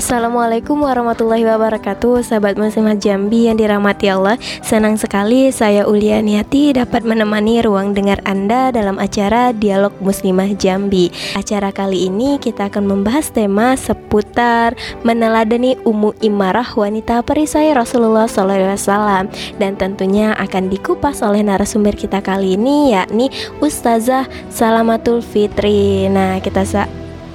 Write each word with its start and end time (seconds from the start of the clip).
Assalamualaikum 0.00 0.80
warahmatullahi 0.80 1.44
wabarakatuh 1.44 2.24
Sahabat 2.24 2.56
muslimah 2.56 2.96
Jambi 2.96 3.52
yang 3.52 3.60
dirahmati 3.60 4.08
Allah. 4.08 4.40
Senang 4.64 4.96
sekali 4.96 5.52
saya 5.52 5.84
Ulianiati 5.84 6.72
dapat 6.72 7.04
menemani 7.04 7.60
ruang 7.60 7.92
dengar 7.92 8.16
Anda 8.24 8.72
dalam 8.72 8.96
acara 8.96 9.52
Dialog 9.52 9.92
Muslimah 10.00 10.56
Jambi. 10.56 11.12
Acara 11.36 11.68
kali 11.68 12.08
ini 12.08 12.40
kita 12.40 12.72
akan 12.72 12.88
membahas 12.88 13.28
tema 13.28 13.76
seputar 13.76 14.72
meneladani 15.04 15.76
umu 15.84 16.16
imarah 16.24 16.72
wanita 16.72 17.20
perisai 17.20 17.76
Rasulullah 17.76 18.24
SAW 18.24 19.28
Dan 19.60 19.76
tentunya 19.76 20.32
akan 20.40 20.72
dikupas 20.72 21.20
oleh 21.20 21.44
narasumber 21.44 21.92
kita 21.92 22.24
kali 22.24 22.56
ini 22.56 22.96
yakni 22.96 23.28
Ustazah 23.60 24.24
Salamatul 24.48 25.20
Fitri. 25.20 26.08
Nah 26.08 26.40
kita 26.40 26.64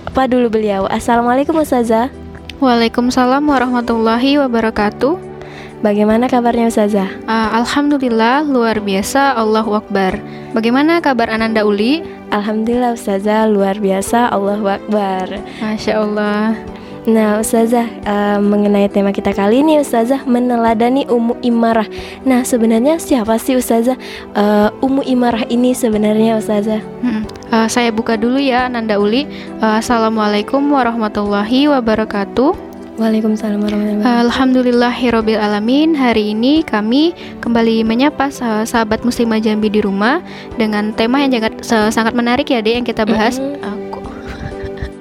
apa 0.09 0.25
dulu 0.25 0.49
beliau? 0.49 0.89
Assalamualaikum 0.89 1.61
Ustazah 1.61 2.24
Waalaikumsalam 2.55 3.43
warahmatullahi 3.51 4.39
wabarakatuh. 4.39 5.19
Bagaimana 5.83 6.31
kabarnya 6.31 6.71
Ustazah? 6.71 7.11
Uh, 7.27 7.49
Alhamdulillah 7.59 8.47
luar 8.47 8.79
biasa 8.79 9.35
Allahu 9.35 9.75
Akbar. 9.75 10.23
Bagaimana 10.55 11.03
kabar 11.03 11.27
Ananda 11.27 11.67
Uli? 11.67 11.99
Alhamdulillah 12.31 12.95
Ustazah 12.95 13.51
luar 13.51 13.75
biasa 13.83 14.31
Allahu 14.31 14.71
Akbar. 14.71 15.35
Masya 15.59 15.99
Allah. 15.99 16.55
Nah, 17.05 17.37
Ustazah, 17.37 17.85
uh, 18.01 18.37
mengenai 18.41 18.89
tema 18.89 19.13
kita 19.13 19.29
kali 19.29 19.61
ini, 19.61 19.77
Ustazah 19.77 20.25
meneladani 20.25 21.05
Ummu 21.05 21.37
Imarah. 21.45 21.85
Nah, 22.25 22.41
sebenarnya 22.41 22.97
siapa 22.97 23.37
sih 23.37 23.53
Ustazah 23.53 23.93
uh, 24.33 24.73
Ummu 24.81 25.05
Imarah 25.05 25.45
ini 25.45 25.77
sebenarnya 25.77 26.41
Ustazah? 26.41 26.81
Hmm. 27.05 27.29
Uh, 27.53 27.69
saya 27.69 27.93
buka 27.93 28.17
dulu 28.17 28.41
ya, 28.41 28.65
Nanda 28.65 28.97
Uli. 28.97 29.29
Uh, 29.61 29.77
Assalamualaikum 29.77 30.65
warahmatullahi 30.65 31.69
wabarakatuh. 31.69 32.57
Waalaikumsalam 32.97 33.61
warahmatullahi 33.61 34.01
wabarakatuh. 34.01 34.25
Alhamdulillahirabbil 34.25 35.37
alamin. 35.37 35.93
Hari 35.93 36.33
ini 36.33 36.65
kami 36.65 37.13
kembali 37.37 37.85
menyapa 37.85 38.33
sahabat 38.65 39.05
muslimah 39.05 39.37
Jambi 39.37 39.69
di 39.69 39.85
rumah 39.85 40.25
dengan 40.57 40.89
tema 40.89 41.21
yang 41.21 41.37
sangat 41.61 41.93
sangat 41.93 42.17
menarik 42.17 42.49
ya, 42.49 42.65
Dek, 42.65 42.81
yang 42.81 42.87
kita 42.87 43.05
bahas. 43.05 43.37
Mm 43.37 43.61
-hmm. 43.61 43.84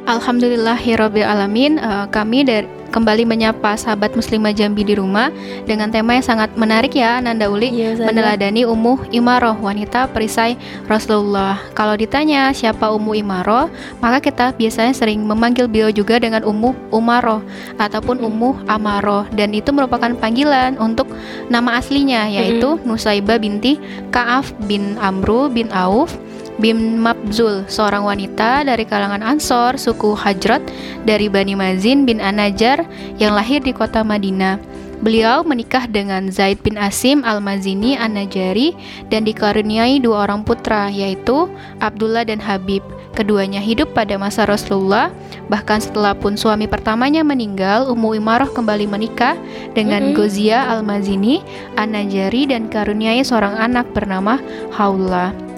Alhamdulillahirobbilalamin 0.05 1.81
uh, 1.81 2.05
kami 2.13 2.45
dari 2.45 2.69
kembali 2.95 3.27
menyapa 3.27 3.75
sahabat 3.75 4.15
muslimah 4.15 4.55
Jambi 4.55 4.87
di 4.87 4.95
rumah 4.95 5.35
dengan 5.67 5.91
tema 5.91 6.15
yang 6.15 6.23
sangat 6.23 6.55
menarik 6.55 6.95
ya 6.95 7.19
Nanda 7.19 7.51
Uli 7.51 7.75
ya, 7.75 7.99
meneladani 7.99 8.63
Ummu 8.63 9.11
Imaroh 9.11 9.59
wanita 9.59 10.07
perisai 10.15 10.55
Rasulullah. 10.87 11.59
Kalau 11.75 11.99
ditanya 11.99 12.55
siapa 12.55 12.95
Ummu 12.95 13.19
Imaroh, 13.19 13.67
maka 13.99 14.23
kita 14.23 14.55
biasanya 14.55 14.95
sering 14.95 15.27
memanggil 15.27 15.67
beliau 15.67 15.91
juga 15.91 16.23
dengan 16.23 16.47
Ummu 16.47 16.95
Umaroh 16.95 17.43
ataupun 17.83 18.23
Ummu 18.23 18.71
Amaroh 18.71 19.27
dan 19.35 19.51
itu 19.51 19.75
merupakan 19.75 20.15
panggilan 20.15 20.79
untuk 20.79 21.11
nama 21.51 21.83
aslinya 21.83 22.31
yaitu 22.31 22.79
Nusaibah 22.87 23.43
binti 23.43 23.83
Kaaf 24.15 24.55
bin 24.71 24.95
Amru 25.03 25.51
bin 25.51 25.67
Auf 25.75 26.15
bin 26.59 27.03
Mabzul, 27.03 27.67
seorang 27.67 28.07
wanita 28.07 28.63
dari 28.63 28.87
kalangan 28.87 29.23
Ansor, 29.25 29.75
suku 29.75 30.15
Hajrat 30.15 30.63
dari 31.03 31.27
Bani 31.27 31.59
Mazin 31.59 32.07
bin 32.07 32.23
Anajar 32.23 32.87
yang 33.19 33.35
lahir 33.35 33.63
di 33.63 33.75
kota 33.75 34.07
Madinah. 34.07 34.75
Beliau 35.05 35.45
menikah 35.45 35.85
dengan 35.85 36.33
Zaid 36.33 36.65
bin 36.65 36.81
Asim 36.81 37.27
al-Mazini 37.29 37.93
an-Najari 37.99 38.73
dan 39.13 39.29
dikaruniai 39.29 40.01
dua 40.01 40.25
orang 40.25 40.47
putra 40.47 40.89
yaitu 40.89 41.51
Abdullah 41.83 42.25
dan 42.25 42.41
Habib. 42.41 42.81
Keduanya 43.13 43.61
hidup 43.61 43.95
pada 43.95 44.17
masa 44.17 44.49
Rasulullah, 44.49 45.13
bahkan 45.53 45.79
setelah 45.79 46.17
pun 46.17 46.35
suami 46.41 46.67
pertamanya 46.67 47.23
meninggal, 47.23 47.87
Ummu 47.93 48.17
Imarah 48.17 48.49
kembali 48.49 48.91
menikah 48.91 49.39
dengan 49.77 50.03
mm 50.03 50.11
-hmm. 50.11 50.19
Gozia 50.19 50.67
al-Mazini 50.73 51.45
an-Najari 51.77 52.49
dan 52.49 52.73
karuniai 52.73 53.23
seorang 53.23 53.55
anak 53.61 53.87
bernama 53.93 54.41
Haula. 54.73 55.54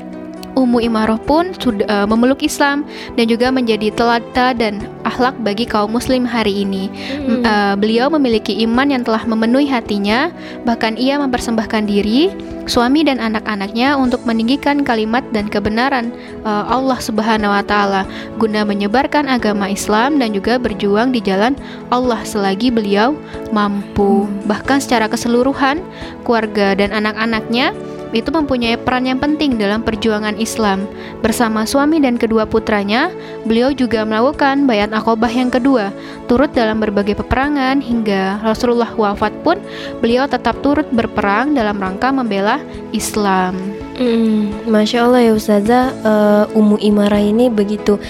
Ummu 0.57 0.81
Imaroh 0.81 1.21
pun 1.21 1.53
sudah 1.61 1.85
uh, 1.87 2.07
memeluk 2.09 2.41
Islam 2.41 2.89
dan 3.15 3.29
juga 3.29 3.53
menjadi 3.53 3.93
telata 3.93 4.57
dan 4.57 4.89
akhlak 5.05 5.37
bagi 5.45 5.69
kaum 5.69 5.93
muslim 5.93 6.25
hari 6.25 6.65
ini. 6.65 6.89
Hmm. 6.89 7.45
Uh, 7.45 7.75
beliau 7.77 8.09
memiliki 8.09 8.57
iman 8.65 8.89
yang 8.89 9.05
telah 9.05 9.23
memenuhi 9.29 9.69
hatinya, 9.69 10.33
bahkan 10.65 10.97
ia 10.97 11.21
mempersembahkan 11.21 11.85
diri, 11.85 12.33
suami 12.67 13.07
dan 13.07 13.23
anak-anaknya 13.23 13.95
untuk 13.95 14.27
meninggikan 14.27 14.83
kalimat 14.83 15.23
dan 15.31 15.47
kebenaran 15.47 16.11
uh, 16.43 16.67
Allah 16.67 16.99
Subhanahu 16.99 17.55
wa 17.55 17.63
taala 17.63 18.03
guna 18.41 18.67
menyebarkan 18.67 19.31
agama 19.31 19.71
Islam 19.71 20.19
dan 20.19 20.35
juga 20.35 20.59
berjuang 20.59 21.15
di 21.15 21.23
jalan 21.23 21.55
Allah 21.95 22.25
selagi 22.27 22.75
beliau 22.75 23.15
mampu. 23.55 24.27
Hmm. 24.27 24.51
Bahkan 24.51 24.83
secara 24.83 25.07
keseluruhan 25.07 25.85
keluarga 26.27 26.75
dan 26.75 26.91
anak-anaknya 26.97 27.77
itu 28.17 28.33
mempunyai 28.33 28.81
peran 28.81 29.05
yang 29.05 29.21
penting 29.21 29.61
dalam 29.61 29.85
perjuangan 29.85 30.41
Islam. 30.41 30.89
Bersama 31.21 31.69
suami 31.69 32.01
dan 32.01 32.17
kedua 32.17 32.49
putranya, 32.49 33.13
beliau 33.45 33.77
juga 33.77 34.09
melakukan 34.09 34.65
bayat 34.65 34.97
akobah 34.97 35.29
yang 35.29 35.53
kedua, 35.53 35.93
turut 36.25 36.49
dalam 36.57 36.81
berbagai 36.81 37.21
peperangan 37.21 37.85
hingga 37.85 38.41
Rasulullah 38.41 38.89
wafat 38.97 39.37
pun 39.45 39.61
beliau 40.01 40.25
tetap 40.25 40.57
turut 40.65 40.89
berperang 40.89 41.53
dalam 41.53 41.77
rangka 41.77 42.09
membela 42.09 42.57
Islam. 42.97 43.53
Hmm, 44.01 44.53
Masya 44.65 45.09
Allah 45.09 45.21
ya 45.25 45.33
Ustazah, 45.37 45.85
uh, 46.05 46.45
Ummu 46.57 46.81
Imarah 46.81 47.21
ini 47.21 47.53
begitu 47.53 48.01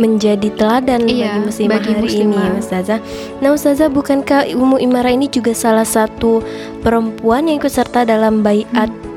menjadi 0.00 0.48
teladan 0.56 1.04
iya, 1.04 1.36
bagi 1.36 1.40
muslimah 1.44 1.70
bagi 1.76 1.92
hari 1.92 2.02
muslimah. 2.08 2.24
ini 2.24 2.36
ya 2.40 2.50
Ustazah. 2.56 2.98
Nah 3.44 3.50
Ustazah 3.52 3.88
bukankah 3.92 4.48
Ummu 4.54 4.80
Imarah 4.80 5.12
ini 5.12 5.28
juga 5.28 5.52
salah 5.52 5.84
satu 5.84 6.40
perempuan 6.80 7.46
yang 7.50 7.60
ikut 7.60 7.70
serta 7.70 8.08
dalam 8.08 8.40
bayat 8.40 8.88
hmm 8.88 9.09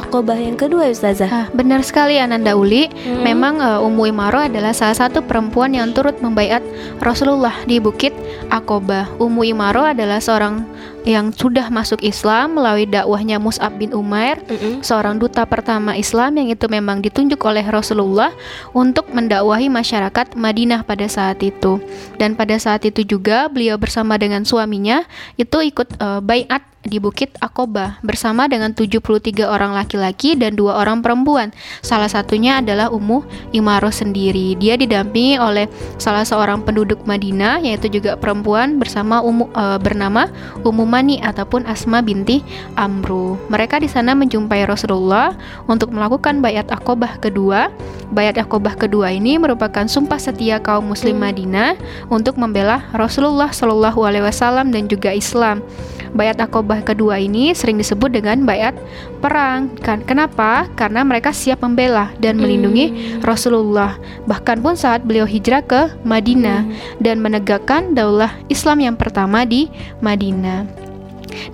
akobah 0.00 0.36
yang 0.36 0.56
kedua 0.56 0.88
Ustazah. 0.88 1.30
Ah, 1.30 1.46
Benar 1.52 1.84
sekali 1.84 2.16
Ananda 2.16 2.56
Uli. 2.56 2.88
Hmm. 2.90 3.22
Memang 3.22 3.60
uh, 3.60 3.84
Ummu 3.84 4.08
Imaroh 4.08 4.48
adalah 4.48 4.72
salah 4.72 4.96
satu 4.96 5.20
perempuan 5.22 5.76
yang 5.76 5.92
turut 5.92 6.18
membaiat 6.18 6.64
Rasulullah 6.98 7.54
di 7.68 7.76
Bukit 7.78 8.16
Akobah 8.50 9.08
Ummu 9.18 9.46
Imaroh 9.46 9.86
adalah 9.86 10.18
seorang 10.18 10.66
yang 11.08 11.32
sudah 11.32 11.72
masuk 11.72 12.04
Islam 12.04 12.60
melalui 12.60 12.84
dakwahnya 12.84 13.40
Mus'ab 13.40 13.80
bin 13.80 13.96
Umair, 13.96 14.40
mm-hmm. 14.44 14.84
seorang 14.84 15.16
duta 15.16 15.48
pertama 15.48 15.96
Islam 15.96 16.36
yang 16.36 16.52
itu 16.52 16.68
memang 16.68 17.00
ditunjuk 17.00 17.40
oleh 17.40 17.64
Rasulullah 17.64 18.32
untuk 18.76 19.08
mendakwahi 19.08 19.72
masyarakat 19.72 20.36
Madinah 20.36 20.84
pada 20.84 21.08
saat 21.08 21.40
itu. 21.40 21.80
Dan 22.20 22.36
pada 22.36 22.56
saat 22.60 22.84
itu 22.84 23.00
juga 23.06 23.48
beliau 23.48 23.80
bersama 23.80 24.20
dengan 24.20 24.44
suaminya 24.44 25.08
itu 25.40 25.56
ikut 25.64 25.96
uh, 25.96 26.20
baiat 26.20 26.70
di 26.80 26.96
Bukit 26.96 27.36
Akoba 27.44 28.00
bersama 28.00 28.48
dengan 28.48 28.72
73 28.72 29.44
orang 29.44 29.76
laki-laki 29.76 30.32
dan 30.32 30.56
dua 30.56 30.80
orang 30.80 31.04
perempuan. 31.04 31.52
Salah 31.84 32.08
satunya 32.08 32.64
adalah 32.64 32.88
Ummu 32.88 33.52
Imaroh 33.52 33.92
sendiri. 33.92 34.56
Dia 34.56 34.80
didampingi 34.80 35.36
oleh 35.36 35.68
salah 36.00 36.24
seorang 36.24 36.64
penduduk 36.64 37.04
Madinah 37.04 37.60
yaitu 37.60 37.92
juga 37.92 38.16
perempuan 38.20 38.76
bersama 38.76 39.24
Ummu 39.24 39.48
uh, 39.56 39.80
bernama 39.80 40.28
Ummu 40.60 40.84
Mani 40.84 41.16
ataupun 41.24 41.64
Asma 41.64 42.04
binti 42.04 42.44
Amru. 42.76 43.40
Mereka 43.48 43.80
di 43.80 43.88
sana 43.88 44.12
menjumpai 44.12 44.68
Rasulullah 44.68 45.32
untuk 45.64 45.90
melakukan 45.96 46.44
bayat 46.44 46.68
akobah 46.68 47.16
kedua. 47.18 47.72
Bayat 48.10 48.42
akobah 48.42 48.74
kedua 48.74 49.14
ini 49.14 49.38
merupakan 49.38 49.86
sumpah 49.86 50.18
setia 50.18 50.58
kaum 50.58 50.90
muslim. 50.90 51.20
Madinah 51.20 51.76
untuk 52.08 52.40
membela 52.40 52.82
Rasulullah 52.96 53.52
Shallallahu 53.52 54.02
alaihi 54.02 54.24
wasallam 54.26 54.72
dan 54.74 54.90
juga 54.90 55.14
Islam. 55.14 55.62
Bayat 56.10 56.42
akobah 56.42 56.82
kedua 56.82 57.22
ini 57.22 57.54
sering 57.54 57.78
disebut 57.78 58.10
dengan 58.10 58.42
bayat 58.42 58.74
perang. 59.22 59.70
Kan 59.78 60.02
kenapa? 60.02 60.66
Karena 60.74 61.06
mereka 61.06 61.30
siap 61.30 61.62
membela 61.62 62.10
dan 62.18 62.42
melindungi 62.42 62.90
hmm. 62.90 63.22
Rasulullah. 63.22 63.94
Bahkan 64.26 64.58
pun 64.58 64.74
saat 64.74 65.06
beliau 65.06 65.22
hijrah 65.22 65.62
ke 65.62 65.94
Madinah 66.02 66.66
hmm. 66.66 66.98
dan 66.98 67.22
menegakkan 67.22 67.94
daulah 67.94 68.09
Islam 68.50 68.82
yang 68.82 68.96
pertama 68.98 69.46
di 69.46 69.70
Madinah 70.02 70.89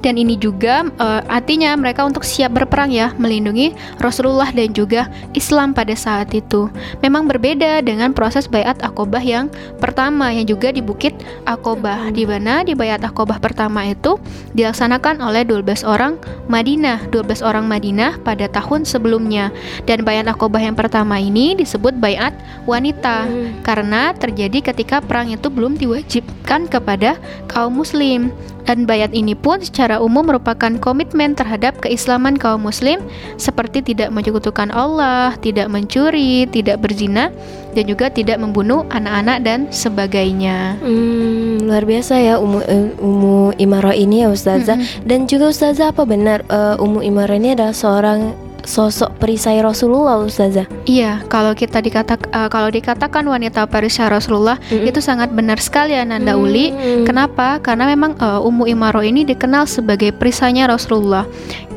dan 0.00 0.16
ini 0.20 0.36
juga 0.36 0.86
uh, 0.98 1.22
artinya 1.26 1.74
mereka 1.76 2.04
untuk 2.04 2.22
siap 2.22 2.56
berperang 2.56 2.92
ya 2.92 3.12
melindungi 3.16 3.76
Rasulullah 4.00 4.50
dan 4.52 4.72
juga 4.72 5.08
Islam 5.32 5.72
pada 5.76 5.92
saat 5.94 6.32
itu. 6.32 6.68
Memang 7.00 7.28
berbeda 7.28 7.84
dengan 7.84 8.12
proses 8.12 8.48
bayat 8.48 8.80
akobah 8.82 9.22
yang 9.22 9.52
pertama 9.78 10.32
yang 10.32 10.46
juga 10.48 10.72
di 10.72 10.80
Bukit 10.80 11.12
Akobah 11.46 12.10
di 12.10 12.26
mana 12.26 12.62
di 12.66 12.74
bayat 12.74 13.02
akobah 13.02 13.38
pertama 13.38 13.86
itu 13.86 14.18
dilaksanakan 14.56 15.22
oleh 15.22 15.42
12 15.46 15.86
orang 15.86 16.18
Madinah, 16.46 17.10
12 17.10 17.42
orang 17.42 17.64
Madinah 17.66 18.18
pada 18.22 18.46
tahun 18.50 18.86
sebelumnya. 18.86 19.50
Dan 19.84 20.02
bayat 20.02 20.26
akobah 20.26 20.62
yang 20.62 20.74
pertama 20.78 21.18
ini 21.20 21.54
disebut 21.54 21.98
bayat 21.98 22.34
wanita 22.66 23.26
hmm. 23.26 23.62
karena 23.62 24.12
terjadi 24.16 24.72
ketika 24.72 24.98
perang 25.02 25.30
itu 25.30 25.46
belum 25.50 25.78
diwajibkan 25.78 26.70
kepada 26.70 27.18
kaum 27.46 27.78
muslim. 27.78 28.34
Dan 28.66 28.84
bayat 28.84 29.14
ini 29.14 29.38
pun 29.38 29.62
secara 29.62 30.02
umum 30.02 30.26
merupakan 30.26 30.74
komitmen 30.82 31.38
terhadap 31.38 31.78
keislaman 31.78 32.34
kaum 32.34 32.66
muslim 32.66 32.98
seperti 33.38 33.80
tidak 33.80 34.10
menyekutukan 34.10 34.74
Allah, 34.74 35.38
tidak 35.38 35.70
mencuri, 35.70 36.50
tidak 36.50 36.82
berzina 36.82 37.30
dan 37.78 37.84
juga 37.86 38.10
tidak 38.10 38.42
membunuh 38.42 38.82
anak-anak 38.90 39.38
dan 39.46 39.58
sebagainya. 39.70 40.74
Hmm, 40.82 41.62
luar 41.62 41.86
biasa 41.86 42.18
ya 42.18 42.34
Umu 42.42 42.58
uh, 42.58 42.88
Umu 42.98 43.54
Imaro 43.60 43.92
ini 43.94 44.26
ya 44.26 44.32
Ustazah. 44.32 44.80
-hmm. 44.80 45.06
Dan 45.06 45.30
juga 45.30 45.52
Ustazah 45.52 45.94
apa 45.94 46.02
benar 46.02 46.42
uh, 46.50 46.74
Umu 46.82 47.04
Imaro 47.06 47.36
ini 47.36 47.54
adalah 47.54 47.76
seorang 47.76 48.34
sosok 48.66 49.14
perisai 49.22 49.62
Rasulullah 49.62 50.18
Ustazah. 50.18 50.66
Iya, 50.84 51.22
kalau 51.30 51.54
kita 51.54 51.78
dikatak 51.78 52.26
uh, 52.34 52.50
kalau 52.50 52.68
dikatakan 52.68 53.22
wanita 53.24 53.64
perisai 53.70 54.10
Rasulullah 54.10 54.58
mm 54.58 54.66
-hmm. 54.66 54.90
itu 54.90 55.00
sangat 55.00 55.30
benar 55.32 55.62
sekali 55.62 55.94
Ananda 55.94 56.34
mm 56.34 56.38
-hmm. 56.38 56.44
Uli. 56.44 56.66
Kenapa? 57.06 57.62
Karena 57.62 57.86
memang 57.86 58.18
uh, 58.18 58.42
Ummu 58.42 58.66
Imaro 58.66 59.00
ini 59.00 59.22
dikenal 59.22 59.70
sebagai 59.70 60.10
perisainya 60.12 60.66
Rasulullah. 60.66 61.24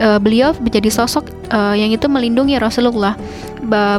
Uh, 0.01 0.17
beliau 0.17 0.51
menjadi 0.57 0.89
sosok 0.89 1.29
uh, 1.53 1.77
yang 1.77 1.93
itu 1.93 2.09
melindungi 2.09 2.57
Rasulullah 2.57 3.13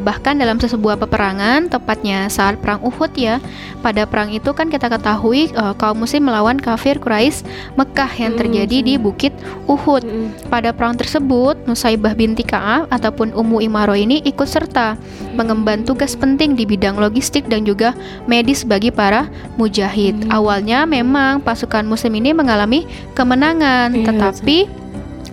bahkan 0.00 0.38
dalam 0.38 0.56
sebuah 0.56 1.00
peperangan 1.00 1.68
tepatnya 1.68 2.28
saat 2.32 2.56
perang 2.60 2.80
Uhud 2.80 3.12
ya 3.16 3.42
pada 3.80 4.04
perang 4.04 4.32
itu 4.32 4.52
kan 4.52 4.68
kita 4.68 4.92
ketahui 4.92 5.52
uh, 5.56 5.72
kaum 5.76 6.04
muslim 6.04 6.28
melawan 6.28 6.56
kafir 6.60 7.00
Quraisy 7.00 7.44
Mekah 7.76 8.12
yang 8.16 8.36
terjadi 8.36 8.78
di 8.84 8.94
bukit 9.00 9.32
Uhud. 9.68 10.04
Pada 10.48 10.72
perang 10.72 10.96
tersebut 10.96 11.56
Nusaibah 11.64 12.12
binti 12.12 12.44
Ka'ab 12.44 12.88
ataupun 12.92 13.32
Ummu 13.32 13.64
Imaro 13.64 13.96
ini 13.96 14.20
ikut 14.24 14.46
serta 14.46 14.96
mengemban 15.34 15.84
tugas 15.84 16.16
penting 16.16 16.56
di 16.56 16.68
bidang 16.68 17.00
logistik 17.00 17.48
dan 17.48 17.64
juga 17.64 17.96
medis 18.28 18.62
bagi 18.66 18.92
para 18.92 19.28
mujahid. 19.56 20.28
Awalnya 20.28 20.84
memang 20.84 21.40
pasukan 21.40 21.86
muslim 21.86 22.16
ini 22.20 22.36
mengalami 22.36 22.84
kemenangan 23.16 23.94
iya, 23.96 24.04
tetapi 24.12 24.80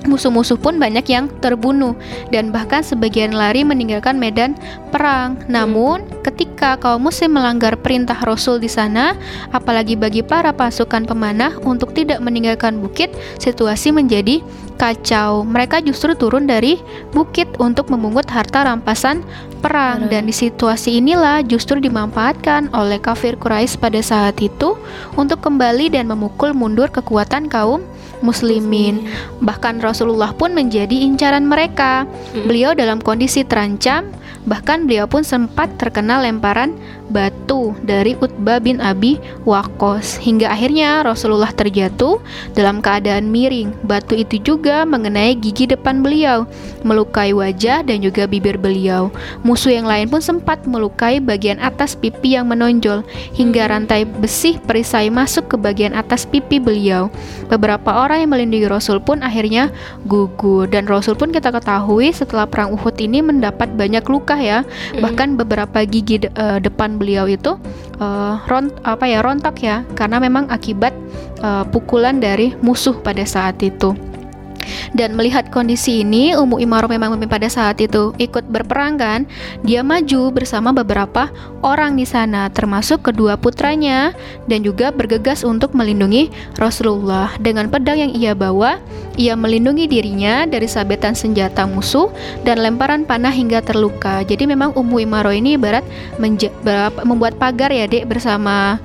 Musuh-musuh 0.07 0.55
pun 0.55 0.79
banyak 0.79 1.03
yang 1.11 1.27
terbunuh 1.43 1.93
dan 2.31 2.49
bahkan 2.55 2.79
sebagian 2.79 3.35
lari 3.35 3.67
meninggalkan 3.67 4.15
medan 4.15 4.55
perang. 4.89 5.35
Namun, 5.51 6.07
ketika 6.23 6.79
kaum 6.79 7.05
muslim 7.05 7.35
melanggar 7.35 7.75
perintah 7.75 8.17
Rasul 8.23 8.57
di 8.57 8.71
sana, 8.71 9.13
apalagi 9.51 9.99
bagi 9.99 10.23
para 10.23 10.55
pasukan 10.55 11.03
pemanah 11.03 11.59
untuk 11.67 11.91
tidak 11.91 12.23
meninggalkan 12.23 12.79
bukit, 12.79 13.11
situasi 13.37 13.91
menjadi 13.91 14.39
kacau. 14.77 15.41
Mereka 15.41 15.81
justru 15.83 16.13
turun 16.13 16.45
dari 16.45 16.77
bukit 17.11 17.49
untuk 17.57 17.89
memungut 17.89 18.29
harta 18.29 18.63
rampasan 18.63 19.25
perang 19.59 20.05
dan 20.07 20.29
di 20.29 20.33
situasi 20.37 21.01
inilah 21.01 21.41
justru 21.43 21.81
dimanfaatkan 21.81 22.69
oleh 22.77 23.01
kafir 23.01 23.35
Quraisy 23.41 23.81
pada 23.81 23.99
saat 23.99 24.37
itu 24.39 24.77
untuk 25.17 25.41
kembali 25.41 25.89
dan 25.91 26.05
memukul 26.05 26.53
mundur 26.53 26.87
kekuatan 26.93 27.49
kaum 27.49 27.81
muslimin. 28.21 29.05
Bahkan 29.41 29.81
Rasulullah 29.81 30.33
pun 30.33 30.53
menjadi 30.53 31.05
incaran 31.05 31.45
mereka. 31.45 32.05
Beliau 32.33 32.73
dalam 32.73 32.97
kondisi 33.01 33.45
terancam, 33.45 34.09
bahkan 34.47 34.87
beliau 34.87 35.05
pun 35.05 35.21
sempat 35.21 35.75
terkena 35.77 36.23
lemparan 36.23 36.73
batu 37.07 37.71
dari 37.83 38.15
Utbah 38.19 38.59
bin 38.59 38.83
Abi 38.83 39.19
Waqqas 39.47 40.19
hingga 40.19 40.51
akhirnya 40.51 41.03
Rasulullah 41.07 41.51
terjatuh 41.51 42.19
dalam 42.55 42.83
keadaan 42.83 43.31
miring. 43.31 43.71
Batu 43.87 44.15
itu 44.17 44.39
juga 44.43 44.66
mengenai 44.83 45.37
gigi 45.37 45.69
depan 45.69 46.03
beliau, 46.03 46.43
melukai 46.83 47.31
wajah 47.31 47.85
dan 47.85 48.03
juga 48.03 48.25
bibir 48.25 48.57
beliau. 48.57 49.13
Musuh 49.45 49.71
yang 49.71 49.87
lain 49.87 50.11
pun 50.11 50.19
sempat 50.19 50.65
melukai 50.67 51.23
bagian 51.23 51.61
atas 51.61 51.95
pipi 51.95 52.35
yang 52.35 52.49
menonjol 52.51 53.05
hingga 53.35 53.69
rantai 53.71 54.03
besi 54.03 54.57
perisai 54.59 55.07
masuk 55.13 55.53
ke 55.53 55.55
bagian 55.55 55.95
atas 55.95 56.27
pipi 56.27 56.57
beliau. 56.59 57.07
Beberapa 57.47 58.03
orang 58.03 58.27
yang 58.27 58.31
melindungi 58.35 58.67
Rasul 58.67 58.99
pun 58.99 59.23
akhirnya 59.23 59.71
gugur 60.03 60.67
dan 60.67 60.83
Rasul 60.89 61.15
pun 61.15 61.31
kita 61.31 61.53
ketahui 61.53 62.11
setelah 62.11 62.43
perang 62.43 62.75
Uhud 62.75 62.99
ini 62.99 63.23
mendapat 63.23 63.71
banyak 63.77 64.03
luka 64.09 64.35
ya. 64.35 64.67
Bahkan 64.97 65.39
beberapa 65.39 65.85
gigi 65.87 66.27
de 66.27 66.29
uh, 66.35 66.59
depan 66.59 66.99
beliau 66.99 67.29
itu 67.29 67.55
uh, 68.01 68.41
ront 68.49 68.73
apa 68.83 69.05
ya 69.07 69.23
rontok 69.23 69.55
ya 69.63 69.85
karena 69.95 70.17
memang 70.19 70.49
akibat 70.51 70.91
uh, 71.41 71.63
pukulan 71.69 72.17
dari 72.17 72.53
musuh 72.59 72.97
pada 72.99 73.23
saat 73.23 73.61
itu. 73.61 73.93
Dan 74.93 75.17
melihat 75.17 75.49
kondisi 75.49 76.01
ini, 76.01 76.33
Ummu 76.33 76.61
Imaroh 76.61 76.89
memang 76.91 77.19
pada 77.27 77.49
saat 77.51 77.81
itu 77.83 78.13
ikut 78.17 78.47
berperang 78.47 78.99
kan. 78.99 79.25
Dia 79.65 79.81
maju 79.83 80.31
bersama 80.31 80.71
beberapa 80.71 81.29
orang 81.65 81.99
di 81.99 82.05
sana, 82.07 82.47
termasuk 82.53 83.03
kedua 83.05 83.35
putranya, 83.35 84.15
dan 84.45 84.63
juga 84.63 84.93
bergegas 84.93 85.43
untuk 85.43 85.75
melindungi 85.75 86.31
Rasulullah. 86.55 87.33
Dengan 87.41 87.67
pedang 87.67 87.99
yang 87.99 88.13
ia 88.15 88.31
bawa, 88.37 88.79
ia 89.17 89.33
melindungi 89.33 89.89
dirinya 89.89 90.45
dari 90.45 90.69
sabetan 90.69 91.17
senjata 91.17 91.65
musuh 91.65 92.13
dan 92.45 92.61
lemparan 92.61 93.03
panah 93.03 93.33
hingga 93.33 93.65
terluka. 93.65 94.21
Jadi 94.23 94.45
memang 94.45 94.77
Ummu 94.77 95.01
Imaroh 95.01 95.33
ini 95.33 95.57
ibarat 95.57 95.83
membuat 97.03 97.35
pagar 97.41 97.73
ya 97.73 97.89
dek 97.89 98.05
bersama 98.05 98.77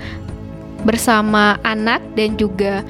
bersama 0.83 1.63
anak 1.63 2.03
dan 2.19 2.35
juga 2.35 2.83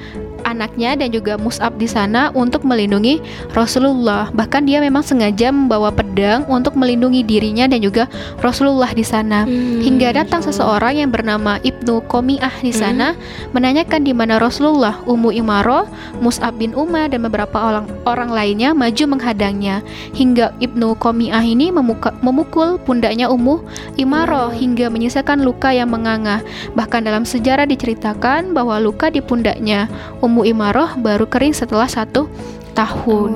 anaknya 0.43 0.95
dan 0.95 1.09
juga 1.11 1.35
Mus'ab 1.39 1.75
di 1.75 1.87
sana 1.87 2.31
untuk 2.35 2.63
melindungi 2.63 3.19
Rasulullah. 3.51 4.31
Bahkan 4.31 4.67
dia 4.67 4.79
memang 4.79 5.03
sengaja 5.03 5.51
membawa 5.51 5.91
pedang 5.91 6.45
untuk 6.47 6.75
melindungi 6.79 7.23
dirinya 7.23 7.67
dan 7.67 7.79
juga 7.83 8.07
Rasulullah 8.39 8.91
di 8.91 9.03
sana. 9.03 9.43
Hmm, 9.43 9.83
Hingga 9.83 10.23
datang 10.23 10.43
seseorang 10.43 10.99
yang 10.99 11.09
bernama 11.09 11.57
Ibnu 11.63 12.05
Komiah 12.07 12.53
di 12.59 12.71
sana 12.75 13.13
hmm. 13.13 13.51
menanyakan 13.55 14.01
di 14.03 14.13
mana 14.15 14.37
Rasulullah, 14.39 14.99
Ummu 15.05 15.33
Imaro, 15.35 15.87
Mus'ab 16.19 16.59
bin 16.59 16.75
Umar 16.75 17.11
dan 17.11 17.25
beberapa 17.25 17.57
orang 17.57 17.85
orang 18.03 18.29
lainnya 18.31 18.75
maju 18.75 19.17
menghadangnya. 19.17 19.85
Hingga 20.13 20.57
Ibnu 20.59 20.97
Komiah 20.99 21.43
ini 21.43 21.69
memuka, 21.69 22.13
memukul 22.19 22.77
pundaknya 22.81 23.29
Ummu 23.29 23.63
Imaro 23.97 24.49
hmm. 24.49 24.55
hingga 24.57 24.85
menyisakan 24.89 25.45
luka 25.45 25.71
yang 25.71 25.89
menganga. 25.93 26.43
Bahkan 26.73 27.05
dalam 27.05 27.23
sejarah 27.23 27.69
diceritakan 27.69 28.51
bahwa 28.51 28.81
luka 28.81 29.13
di 29.13 29.21
pundaknya 29.23 29.85
Ummu 30.19 30.32
Ummu 30.33 30.49
Imaroh 30.49 30.97
baru 30.97 31.29
kering 31.29 31.53
setelah 31.53 31.85
satu 31.85 32.25
tahun. 32.73 33.31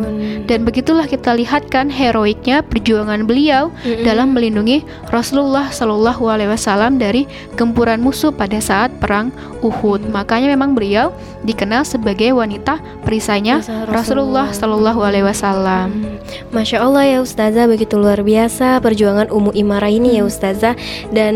Dan 0.49 0.65
begitulah 0.65 1.05
kita 1.05 1.33
lihat 1.37 1.69
kan 1.69 1.87
heroiknya 1.87 2.65
perjuangan 2.65 3.23
beliau 3.23 3.69
mm-hmm. 3.69 4.03
dalam 4.03 4.33
melindungi 4.33 4.83
Rasulullah 5.13 5.69
Shallallahu 5.69 6.27
Alaihi 6.27 6.51
Wasallam 6.51 6.97
dari 6.97 7.29
gempuran 7.55 8.01
musuh 8.01 8.33
pada 8.33 8.57
saat 8.59 8.93
perang 8.97 9.29
Uhud. 9.61 10.05
Mm-hmm. 10.05 10.13
Makanya 10.13 10.47
memang 10.51 10.73
beliau 10.73 11.13
dikenal 11.45 11.85
sebagai 11.85 12.33
wanita 12.33 12.81
perisainya 13.05 13.61
Rasulullah 13.87 14.51
Shallallahu 14.51 14.99
Alaihi 15.01 15.25
Wasallam. 15.25 15.87
Mm-hmm. 15.93 16.17
Masya 16.51 16.83
Allah 16.83 17.03
ya 17.07 17.19
Ustazah 17.23 17.65
begitu 17.67 17.95
luar 17.99 18.23
biasa 18.23 18.79
perjuangan 18.83 19.31
Ummu 19.31 19.55
Imarah 19.55 19.91
ini 19.91 20.19
ya 20.19 20.23
Ustazah 20.27 20.75
dan 21.11 21.35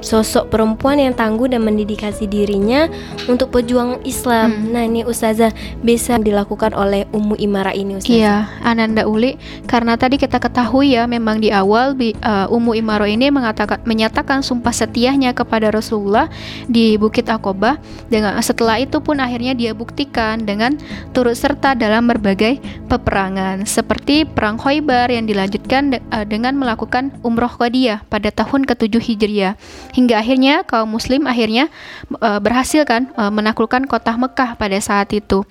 sosok 0.00 0.52
perempuan 0.52 1.00
yang 1.00 1.14
tangguh 1.16 1.48
dan 1.48 1.64
mendedikasi 1.64 2.28
dirinya 2.28 2.88
untuk 3.28 3.52
pejuang 3.52 4.00
Islam. 4.04 4.52
Hmm. 4.52 4.72
Nah 4.72 4.82
ini 4.84 5.04
Ustazah 5.04 5.52
bisa 5.80 6.20
dilakukan 6.20 6.76
oleh 6.76 7.08
Ummu 7.12 7.35
Imara 7.38 7.72
ini 7.72 8.00
Ustaz. 8.00 8.12
Iya, 8.12 8.48
Ananda 8.64 9.04
Uli 9.06 9.38
karena 9.68 9.94
tadi 9.94 10.16
kita 10.16 10.40
ketahui 10.40 10.96
ya 10.96 11.04
memang 11.04 11.38
di 11.40 11.52
awal 11.52 11.94
uh, 11.96 12.46
Ummu 12.48 12.76
Imaro 12.76 13.04
ini 13.04 13.28
mengatakan 13.28 13.82
menyatakan 13.84 14.40
sumpah 14.40 14.72
setiahnya 14.72 15.36
kepada 15.36 15.68
Rasulullah 15.70 16.28
di 16.66 16.96
Bukit 16.96 17.28
Aqobah 17.28 17.78
dengan 18.08 18.38
setelah 18.40 18.80
itu 18.80 19.00
pun 19.00 19.18
akhirnya 19.20 19.52
dia 19.52 19.72
buktikan 19.72 20.44
dengan 20.44 20.76
turut 21.12 21.36
serta 21.36 21.76
dalam 21.76 22.08
berbagai 22.08 22.58
peperangan 22.86 23.64
seperti 23.64 24.24
perang 24.24 24.56
Khaybar 24.56 25.10
yang 25.12 25.26
dilanjutkan 25.26 25.96
de 25.96 25.98
uh, 26.12 26.24
dengan 26.24 26.56
melakukan 26.56 27.12
umroh 27.26 27.50
Qadiyah 27.50 28.06
pada 28.06 28.30
tahun 28.30 28.64
ke-7 28.68 28.94
Hijriah 29.00 29.54
hingga 29.96 30.20
akhirnya 30.20 30.62
kaum 30.62 30.92
muslim 30.92 31.26
akhirnya 31.26 31.68
uh, 32.20 32.38
berhasil 32.38 32.86
kan 32.86 33.10
uh, 33.18 33.32
menaklukkan 33.32 33.84
kota 33.90 34.14
Mekah 34.14 34.54
pada 34.54 34.78
saat 34.78 35.10
itu. 35.12 35.42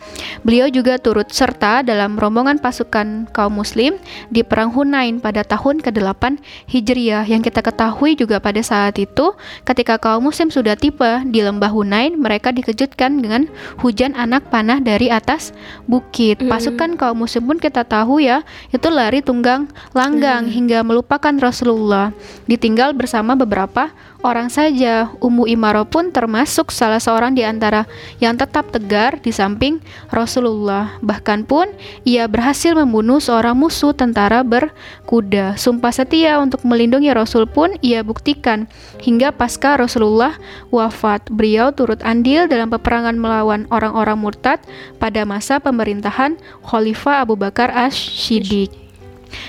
Beliau 0.46 0.72
juga 0.72 0.96
turut 1.01 1.27
serta 1.34 1.75
dalam 1.82 2.15
rombongan 2.15 2.62
pasukan 2.62 3.27
kaum 3.34 3.58
muslim 3.58 3.98
di 4.29 4.46
perang 4.46 4.72
Hunain 4.72 5.17
pada 5.20 5.41
tahun 5.44 5.82
ke-8 5.82 6.39
Hijriah 6.70 7.25
yang 7.25 7.41
kita 7.41 7.65
ketahui 7.65 8.13
juga 8.13 8.38
pada 8.39 8.62
saat 8.62 8.96
itu 9.01 9.34
ketika 9.65 9.98
kaum 9.98 10.29
muslim 10.29 10.53
sudah 10.53 10.77
tiba 10.77 11.25
di 11.25 11.41
lembah 11.41 11.74
Hunain 11.74 12.13
mereka 12.15 12.53
dikejutkan 12.53 13.20
dengan 13.20 13.50
hujan 13.82 14.13
anak 14.13 14.48
panah 14.53 14.77
dari 14.77 15.10
atas 15.10 15.51
bukit. 15.89 16.39
Mm. 16.39 16.48
Pasukan 16.51 16.89
kaum 16.96 17.25
muslim 17.25 17.50
pun 17.50 17.58
kita 17.58 17.82
tahu 17.82 18.22
ya 18.22 18.46
itu 18.70 18.88
lari 18.88 19.25
tunggang 19.25 19.65
langgang 19.91 20.46
mm. 20.46 20.53
hingga 20.53 20.79
melupakan 20.86 21.34
Rasulullah 21.41 22.13
ditinggal 22.46 22.94
bersama 22.94 23.34
beberapa 23.34 23.89
orang 24.25 24.50
saja. 24.50 25.13
Ummu 25.22 25.46
Imaro 25.46 25.86
pun 25.86 26.10
termasuk 26.10 26.74
salah 26.74 26.98
seorang 26.98 27.38
di 27.38 27.46
antara 27.46 27.86
yang 28.17 28.34
tetap 28.34 28.74
tegar 28.74 29.22
di 29.22 29.29
samping 29.29 29.77
Rasulullah. 30.10 30.98
Bahkan 31.05 31.46
pun 31.46 31.64
pun 31.65 31.74
ia 32.05 32.29
berhasil 32.29 32.77
membunuh 32.77 33.17
seorang 33.17 33.57
musuh 33.57 33.89
tentara 33.98 34.45
berkuda. 34.45 35.57
Sumpah 35.57 35.89
setia 35.89 36.38
untuk 36.38 36.62
melindungi 36.62 37.10
Rasul 37.10 37.50
pun 37.50 37.74
ia 37.81 38.05
buktikan 38.05 38.69
hingga 39.01 39.34
pasca 39.34 39.81
Rasulullah 39.81 40.38
wafat. 40.69 41.25
Beliau 41.34 41.74
turut 41.74 42.05
andil 42.05 42.45
dalam 42.45 42.69
peperangan 42.69 43.17
melawan 43.17 43.65
orang-orang 43.74 44.22
murtad 44.22 44.62
pada 45.01 45.25
masa 45.25 45.57
pemerintahan 45.57 46.38
Khalifah 46.62 47.25
Abu 47.25 47.34
Bakar 47.34 47.74
Ash-Shiddiq. 47.74 48.85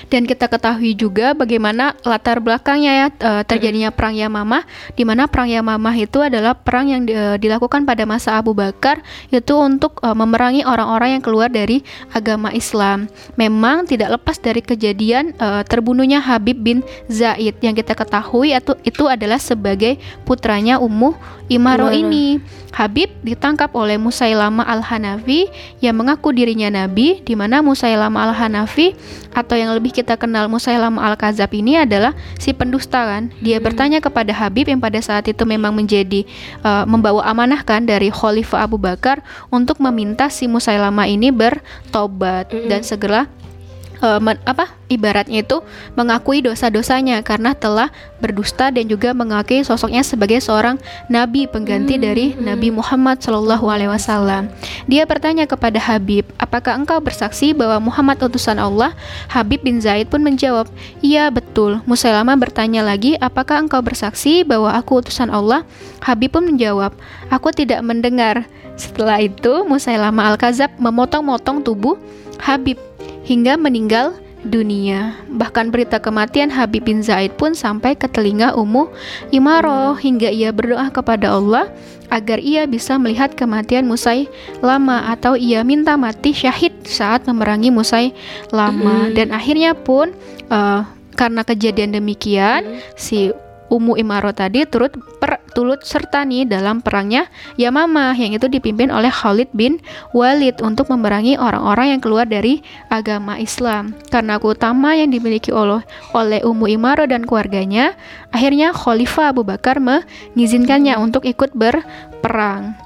Dan 0.09 0.25
kita 0.25 0.47
ketahui 0.47 0.95
juga 0.95 1.35
bagaimana 1.35 1.95
latar 2.07 2.39
belakangnya 2.39 2.93
ya 2.93 3.07
uh, 3.23 3.43
terjadinya 3.43 3.91
perang 3.91 4.15
Yamamah 4.15 4.63
di 4.95 5.03
mana 5.03 5.27
perang 5.27 5.51
Yamamah 5.51 5.95
itu 5.99 6.23
adalah 6.23 6.55
perang 6.55 6.87
yang 6.91 7.03
uh, 7.09 7.37
dilakukan 7.37 7.83
pada 7.85 8.07
masa 8.07 8.39
Abu 8.39 8.55
Bakar 8.55 9.03
itu 9.31 9.55
untuk 9.59 9.99
uh, 10.03 10.15
memerangi 10.15 10.63
orang-orang 10.63 11.19
yang 11.19 11.23
keluar 11.23 11.49
dari 11.51 11.83
agama 12.15 12.55
Islam. 12.55 13.11
Memang 13.35 13.87
tidak 13.87 14.21
lepas 14.21 14.39
dari 14.39 14.63
kejadian 14.63 15.35
uh, 15.39 15.67
terbunuhnya 15.67 16.23
Habib 16.23 16.63
bin 16.63 16.81
Zaid 17.11 17.59
yang 17.63 17.75
kita 17.75 17.95
ketahui 17.95 18.55
itu 18.55 18.73
itu 18.87 19.05
adalah 19.11 19.41
sebagai 19.43 19.99
putranya 20.23 20.79
Ummu 20.79 21.15
Imaro 21.47 21.95
ini. 21.95 22.43
Habib 22.77 23.09
ditangkap 23.25 23.73
oleh 23.73 23.97
Musailama 23.97 24.61
al-Hanafi 24.61 25.49
yang 25.81 25.97
mengaku 25.97 26.29
dirinya 26.37 26.69
nabi 26.69 27.25
di 27.25 27.33
mana 27.33 27.65
Musailama 27.65 28.29
al-Hanafi 28.29 28.93
atau 29.37 29.53
yang 29.53 29.77
lebih 29.77 29.93
kita 29.93 30.17
kenal 30.17 30.49
Musailama 30.49 31.05
al-Kazab 31.13 31.53
ini 31.53 31.77
adalah 31.77 32.17
si 32.41 32.57
pendusta 32.57 33.05
kan. 33.05 33.29
Dia 33.45 33.61
hmm. 33.61 33.65
bertanya 33.69 33.99
kepada 34.01 34.33
Habib 34.33 34.73
yang 34.73 34.81
pada 34.81 34.97
saat 35.05 35.29
itu 35.29 35.45
memang 35.45 35.77
menjadi 35.77 36.25
uh, 36.65 36.89
membawa 36.89 37.21
amanah 37.29 37.61
kan 37.61 37.85
dari 37.85 38.09
Khalifah 38.09 38.65
Abu 38.65 38.81
Bakar 38.81 39.21
untuk 39.53 39.77
meminta 39.85 40.33
si 40.33 40.49
Musailama 40.49 41.05
ini 41.05 41.29
bertobat 41.29 42.49
hmm. 42.49 42.65
dan 42.73 42.81
segera 42.81 43.29
uh, 44.03 44.21
men, 44.21 44.37
apa 44.45 44.73
ibaratnya 44.87 45.43
itu 45.43 45.63
mengakui 45.99 46.45
dosa-dosanya 46.45 47.21
karena 47.27 47.53
telah 47.57 47.91
berdusta 48.23 48.71
dan 48.71 48.87
juga 48.87 49.13
mengakui 49.13 49.67
sosoknya 49.67 50.01
sebagai 50.07 50.41
seorang 50.41 50.81
nabi 51.11 51.45
pengganti 51.51 51.99
hmm. 51.99 52.03
dari 52.03 52.27
Nabi 52.39 52.73
Muhammad 52.73 53.21
Shallallahu 53.21 53.67
Alaihi 53.67 53.91
Wasallam. 53.91 54.49
Dia 54.87 55.05
bertanya 55.05 55.45
kepada 55.45 55.77
Habib, 55.83 56.29
apakah 56.39 56.79
engkau 56.79 57.03
bersaksi 57.03 57.53
bahwa 57.53 57.91
Muhammad 57.91 58.21
utusan 58.23 58.57
Allah? 58.57 58.95
Habib 59.29 59.65
bin 59.67 59.83
Zaid 59.83 60.09
pun 60.09 60.23
menjawab, 60.23 60.71
iya 61.03 61.29
betul. 61.29 61.83
Musailama 61.85 62.39
bertanya 62.39 62.87
lagi, 62.87 63.19
apakah 63.19 63.61
engkau 63.61 63.83
bersaksi 63.83 64.47
bahwa 64.47 64.73
aku 64.73 65.03
utusan 65.03 65.29
Allah? 65.29 65.67
Habib 66.05 66.33
pun 66.37 66.47
menjawab, 66.47 66.95
aku 67.29 67.51
tidak 67.53 67.83
mendengar. 67.83 68.47
Setelah 68.77 69.25
itu, 69.25 69.65
Musailama 69.65 70.29
al-Kazab 70.29 70.77
memotong-motong 70.77 71.65
tubuh 71.65 71.97
Habib 72.37 72.77
hingga 73.27 73.59
meninggal 73.59 74.15
dunia. 74.47 75.19
Bahkan 75.27 75.75
berita 75.75 75.99
kematian 75.99 76.55
Habib 76.55 76.87
bin 76.87 77.03
Zaid 77.03 77.35
pun 77.35 77.53
sampai 77.53 77.99
ke 77.99 78.07
telinga 78.07 78.55
Ummu 78.55 78.87
Imaroh 79.35 79.99
hingga 79.99 80.31
ia 80.31 80.55
berdoa 80.55 80.89
kepada 80.95 81.35
Allah 81.35 81.67
agar 82.07 82.39
ia 82.39 82.65
bisa 82.71 82.95
melihat 82.97 83.35
kematian 83.35 83.91
Musai 83.91 84.31
lama 84.63 85.11
atau 85.11 85.35
ia 85.35 85.67
minta 85.67 85.99
mati 85.99 86.31
syahid 86.31 86.73
saat 86.87 87.27
memerangi 87.27 87.75
Musai 87.75 88.15
lama 88.55 89.11
dan 89.11 89.35
akhirnya 89.35 89.75
pun 89.75 90.15
uh, 90.47 90.87
karena 91.19 91.43
kejadian 91.43 91.97
demikian 91.97 92.79
si 92.95 93.35
Ummu 93.67 93.99
Imaro 93.99 94.31
tadi 94.31 94.63
turut 94.69 94.95
per, 95.19 95.43
turut 95.57 95.83
serta 95.83 96.23
nih 96.23 96.47
dalam 96.47 96.79
perangnya 96.85 97.27
Yamamah 97.59 98.15
yang 98.15 98.37
itu 98.37 98.47
dipimpin 98.47 98.93
oleh 98.95 99.11
Khalid 99.11 99.51
bin 99.57 99.83
Walid 100.15 100.63
untuk 100.63 100.87
memerangi 100.93 101.35
orang-orang 101.41 101.97
yang 101.97 102.01
keluar 102.01 102.29
dari 102.29 102.63
agama 102.93 103.41
Islam. 103.41 103.97
Karena 104.13 104.39
utama 104.39 104.95
yang 104.95 105.11
dimiliki 105.11 105.51
oleh 105.51 105.83
oleh 106.15 106.41
Ummu 106.47 106.71
Imaro 106.71 107.09
dan 107.11 107.27
keluarganya, 107.27 107.99
akhirnya 108.31 108.71
Khalifah 108.71 109.35
Abu 109.35 109.43
Bakar 109.43 109.83
mengizinkannya 109.83 110.95
untuk 111.01 111.27
ikut 111.27 111.51
berperang. 111.57 112.79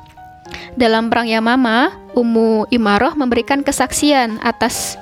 Dalam 0.79 1.11
perang 1.11 1.27
Yamamah, 1.27 2.15
Ummu 2.15 2.71
Imaroh 2.75 3.15
memberikan 3.15 3.63
kesaksian 3.63 4.39
atas 4.43 4.99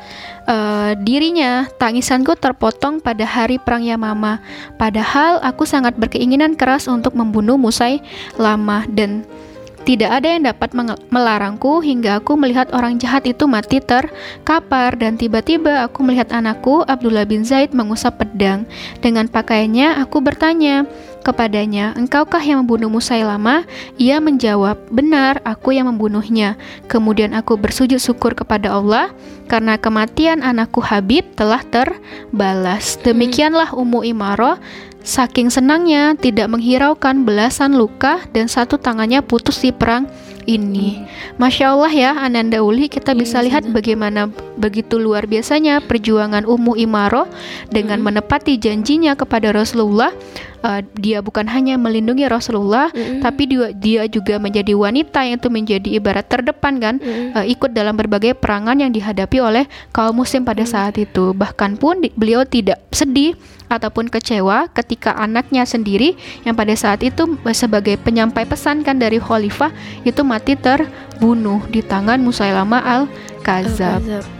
uh, 0.48 0.96
dirinya, 0.98 1.68
tangisanku 1.76 2.34
terpotong 2.40 3.04
pada 3.04 3.28
hari 3.28 3.60
perang 3.60 3.84
Yamama. 3.84 4.40
Padahal 4.80 5.38
aku 5.44 5.68
sangat 5.68 5.94
berkeinginan 6.00 6.56
keras 6.56 6.88
untuk 6.88 7.14
membunuh 7.14 7.60
Musai 7.60 8.00
lama 8.40 8.88
dan 8.88 9.28
tidak 9.88 10.20
ada 10.20 10.28
yang 10.36 10.44
dapat 10.44 10.76
melarangku 11.08 11.80
hingga 11.80 12.20
aku 12.20 12.36
melihat 12.36 12.68
orang 12.76 13.00
jahat 13.00 13.24
itu 13.24 13.48
mati 13.48 13.80
terkapar 13.80 14.92
dan 15.00 15.16
tiba-tiba 15.16 15.80
aku 15.80 16.04
melihat 16.04 16.28
anakku 16.28 16.84
Abdullah 16.84 17.24
bin 17.24 17.40
Zaid 17.40 17.72
mengusap 17.72 18.20
pedang. 18.20 18.68
Dengan 19.00 19.32
pakaiannya 19.32 19.96
aku 20.04 20.20
bertanya, 20.20 20.84
kepadanya, 21.20 21.94
"Engkaukah 21.98 22.40
yang 22.40 22.64
membunuh 22.64 22.88
Musailama?" 22.88 23.66
Ia 23.96 24.18
menjawab, 24.18 24.90
"Benar, 24.92 25.42
aku 25.42 25.76
yang 25.76 25.90
membunuhnya." 25.90 26.58
Kemudian 26.86 27.34
aku 27.34 27.58
bersujud 27.58 27.98
syukur 28.00 28.32
kepada 28.38 28.72
Allah 28.74 29.12
karena 29.48 29.80
kematian 29.80 30.44
anakku 30.44 30.84
Habib 30.84 31.24
telah 31.34 31.64
terbalas. 31.64 33.00
Demikianlah 33.00 33.72
Ummu 33.72 34.04
Imaro 34.04 34.60
saking 35.08 35.48
senangnya 35.48 36.12
tidak 36.18 36.52
menghiraukan 36.52 37.24
belasan 37.24 37.80
luka 37.80 38.20
dan 38.36 38.44
satu 38.44 38.76
tangannya 38.76 39.24
putus 39.24 39.64
di 39.64 39.72
perang 39.72 40.04
ini. 40.48 41.04
Masya 41.36 41.76
Allah 41.76 41.92
ya 41.92 42.10
Ananda 42.16 42.64
Uli 42.64 42.88
kita 42.88 43.12
iya, 43.12 43.20
bisa 43.20 43.36
lihat 43.44 43.68
bagaimana 43.68 44.32
begitu 44.56 44.96
luar 44.96 45.28
biasanya 45.28 45.84
perjuangan 45.84 46.48
Ummu 46.48 46.80
Imaro 46.80 47.28
dengan 47.68 48.00
menepati 48.00 48.56
janjinya 48.56 49.12
kepada 49.12 49.52
Rasulullah 49.52 50.10
uh, 50.62 50.80
dia 50.96 51.22
bukan 51.22 51.46
hanya 51.48 51.78
melindungi 51.78 52.26
Rasulullah, 52.26 52.90
mm-hmm. 52.90 53.20
tapi 53.22 53.42
dia, 53.48 53.66
dia 53.74 54.02
juga 54.10 54.38
menjadi 54.40 54.72
wanita 54.74 55.24
yang 55.24 55.36
itu 55.38 55.48
menjadi 55.50 55.88
ibarat 55.98 56.26
terdepan 56.26 56.74
kan, 56.78 56.94
mm-hmm. 56.98 57.36
uh, 57.38 57.46
ikut 57.46 57.70
dalam 57.74 57.94
berbagai 57.94 58.34
perangan 58.38 58.78
yang 58.78 58.90
dihadapi 58.90 59.38
oleh 59.42 59.64
kaum 59.94 60.18
muslim 60.18 60.42
pada 60.42 60.64
mm-hmm. 60.64 60.74
saat 60.74 60.94
itu. 60.98 61.34
Bahkan 61.34 61.78
pun 61.78 62.02
di, 62.02 62.08
beliau 62.14 62.42
tidak 62.46 62.82
sedih 62.90 63.34
ataupun 63.68 64.08
kecewa 64.08 64.72
ketika 64.72 65.12
anaknya 65.14 65.68
sendiri 65.68 66.16
yang 66.42 66.56
pada 66.56 66.72
saat 66.72 67.04
itu 67.04 67.36
sebagai 67.52 68.00
penyampai 68.00 68.48
pesan 68.48 68.80
kan 68.80 68.96
dari 68.96 69.20
khalifah 69.20 69.70
itu 70.08 70.24
mati 70.24 70.56
terbunuh 70.56 71.60
di 71.68 71.84
tangan 71.84 72.16
Musailama 72.24 72.80
al-Kazab. 72.80 74.00
Al 74.00 74.37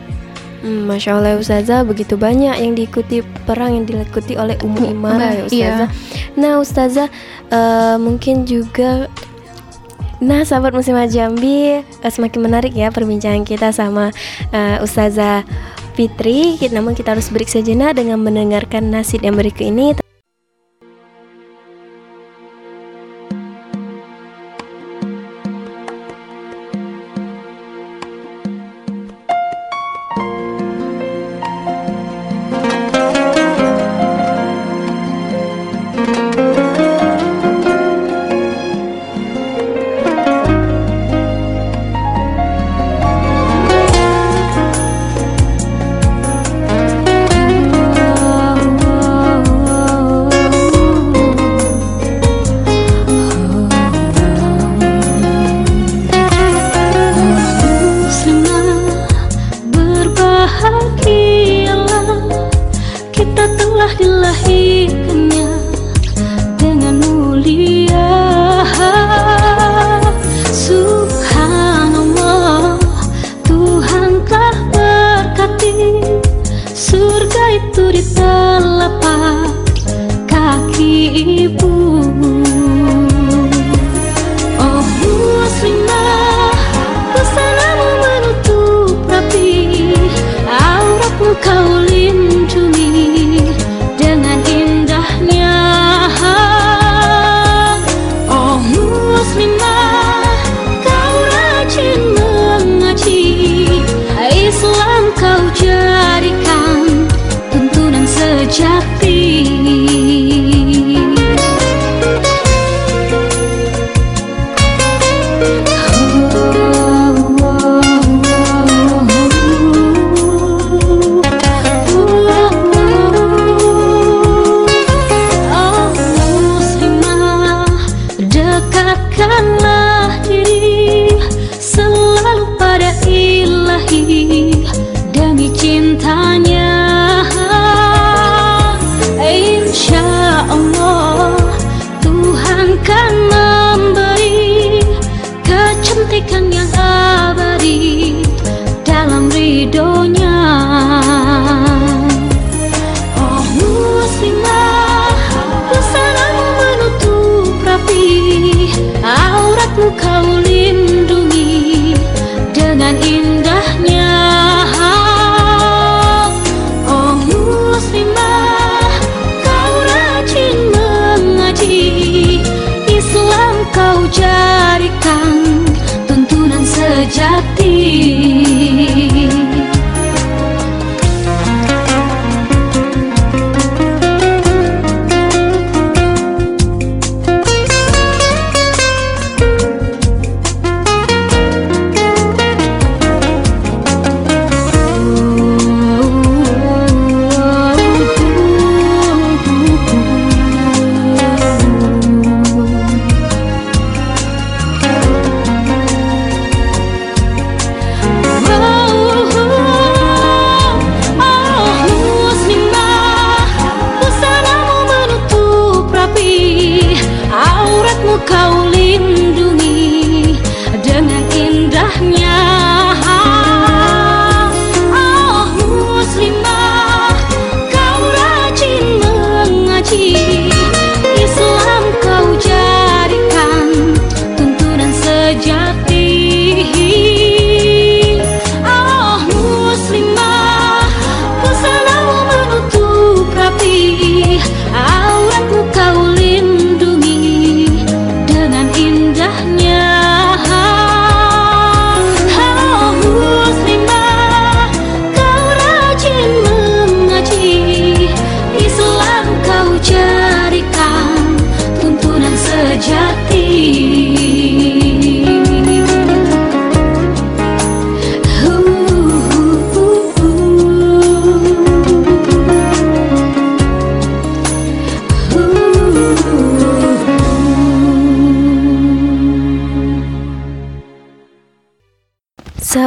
Hmm, 0.59 0.91
Masya 0.91 1.19
Allah 1.19 1.38
Ustazah 1.38 1.87
begitu 1.87 2.19
banyak 2.19 2.59
yang 2.59 2.75
diikuti 2.75 3.23
perang 3.47 3.79
yang 3.79 3.85
diikuti 3.87 4.35
oleh 4.35 4.59
Ummu 4.59 4.91
Imara 4.91 5.31
ya 5.31 5.43
Ustazah. 5.47 5.88
Iya. 5.88 6.35
Nah 6.35 6.53
Ustazah 6.59 7.09
uh, 7.55 7.97
mungkin 8.00 8.43
juga 8.43 9.07
Nah, 10.19 10.43
sahabat 10.43 10.75
muslimah 10.75 11.07
Jambi, 11.07 11.79
uh, 11.79 12.11
semakin 12.11 12.43
menarik 12.43 12.75
ya 12.75 12.91
perbincangan 12.91 13.47
kita 13.47 13.71
sama 13.71 14.11
uh, 14.50 14.83
Ustazah 14.83 15.47
Fitri. 15.95 16.59
Namun 16.75 16.99
kita 16.99 17.15
harus 17.15 17.31
break 17.31 17.47
sejenak 17.47 17.95
dengan 17.95 18.19
mendengarkan 18.19 18.91
nasid 18.91 19.23
yang 19.23 19.38
berikut 19.38 19.71
ini. 19.71 20.08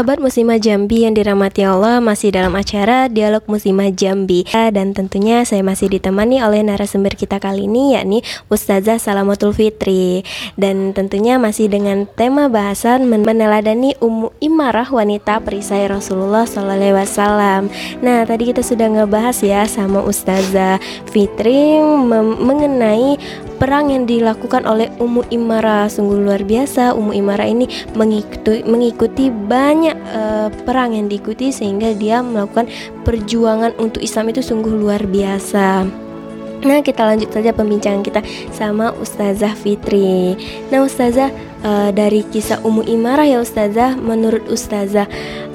Sahabat 0.02 0.18
Muslimah 0.18 0.58
Jambi 0.58 1.06
yang 1.06 1.14
dirahmati 1.14 1.62
Allah 1.62 2.02
masih 2.02 2.34
dalam 2.34 2.58
acara 2.58 3.06
Dialog 3.06 3.46
Muslimah 3.46 3.94
Jambi 3.94 4.42
dan 4.50 4.98
tentunya 4.98 5.46
saya 5.46 5.62
masih 5.62 5.94
ditemani 5.94 6.42
oleh 6.42 6.66
narasumber 6.66 7.14
kita 7.14 7.38
kali 7.38 7.70
ini 7.70 7.94
yakni 7.94 8.26
Ustazah 8.50 8.98
Salamatul 8.98 9.54
Fitri 9.54 10.26
dan 10.58 10.98
tentunya 10.98 11.38
masih 11.38 11.70
dengan 11.70 12.10
tema 12.18 12.50
bahasan 12.50 13.14
meneladani 13.14 13.94
Ummu 14.02 14.34
Imarah 14.42 14.90
wanita 14.90 15.38
perisai 15.38 15.86
Rasulullah 15.86 16.50
SAW. 16.50 17.70
Nah 18.02 18.26
tadi 18.26 18.50
kita 18.50 18.66
sudah 18.66 18.90
ngebahas 18.90 19.38
ya 19.46 19.70
sama 19.70 20.02
Ustazah 20.02 20.82
Fitri 21.14 21.78
mengenai 22.42 23.22
perang 23.62 23.94
yang 23.94 24.10
dilakukan 24.10 24.66
oleh 24.66 24.90
Ummu 24.98 25.30
Imara 25.30 25.86
sungguh 25.86 26.18
luar 26.18 26.42
biasa. 26.42 26.98
Ummu 26.98 27.14
Imara 27.14 27.46
ini 27.46 27.70
mengikuti 27.94 28.66
mengikuti 28.66 29.30
banyak 29.30 29.94
uh, 30.10 30.50
perang 30.66 30.98
yang 30.98 31.06
diikuti 31.06 31.54
sehingga 31.54 31.94
dia 31.94 32.26
melakukan 32.26 32.66
perjuangan 33.06 33.78
untuk 33.78 34.02
Islam 34.02 34.34
itu 34.34 34.42
sungguh 34.42 34.74
luar 34.74 35.06
biasa. 35.06 35.86
Nah, 36.62 36.82
kita 36.82 37.06
lanjut 37.06 37.30
saja 37.34 37.54
pembincangan 37.54 38.02
kita 38.02 38.22
sama 38.54 38.94
Ustazah 38.98 39.54
Fitri. 39.54 40.38
Nah, 40.70 40.86
Ustazah 40.86 41.30
uh, 41.64 41.90
dari 41.94 42.26
kisah 42.28 42.62
Ummu 42.62 42.86
Imarah 42.86 43.26
ya 43.26 43.40
Ustazah, 43.42 43.98
menurut 43.98 44.46
Ustazah 44.50 45.08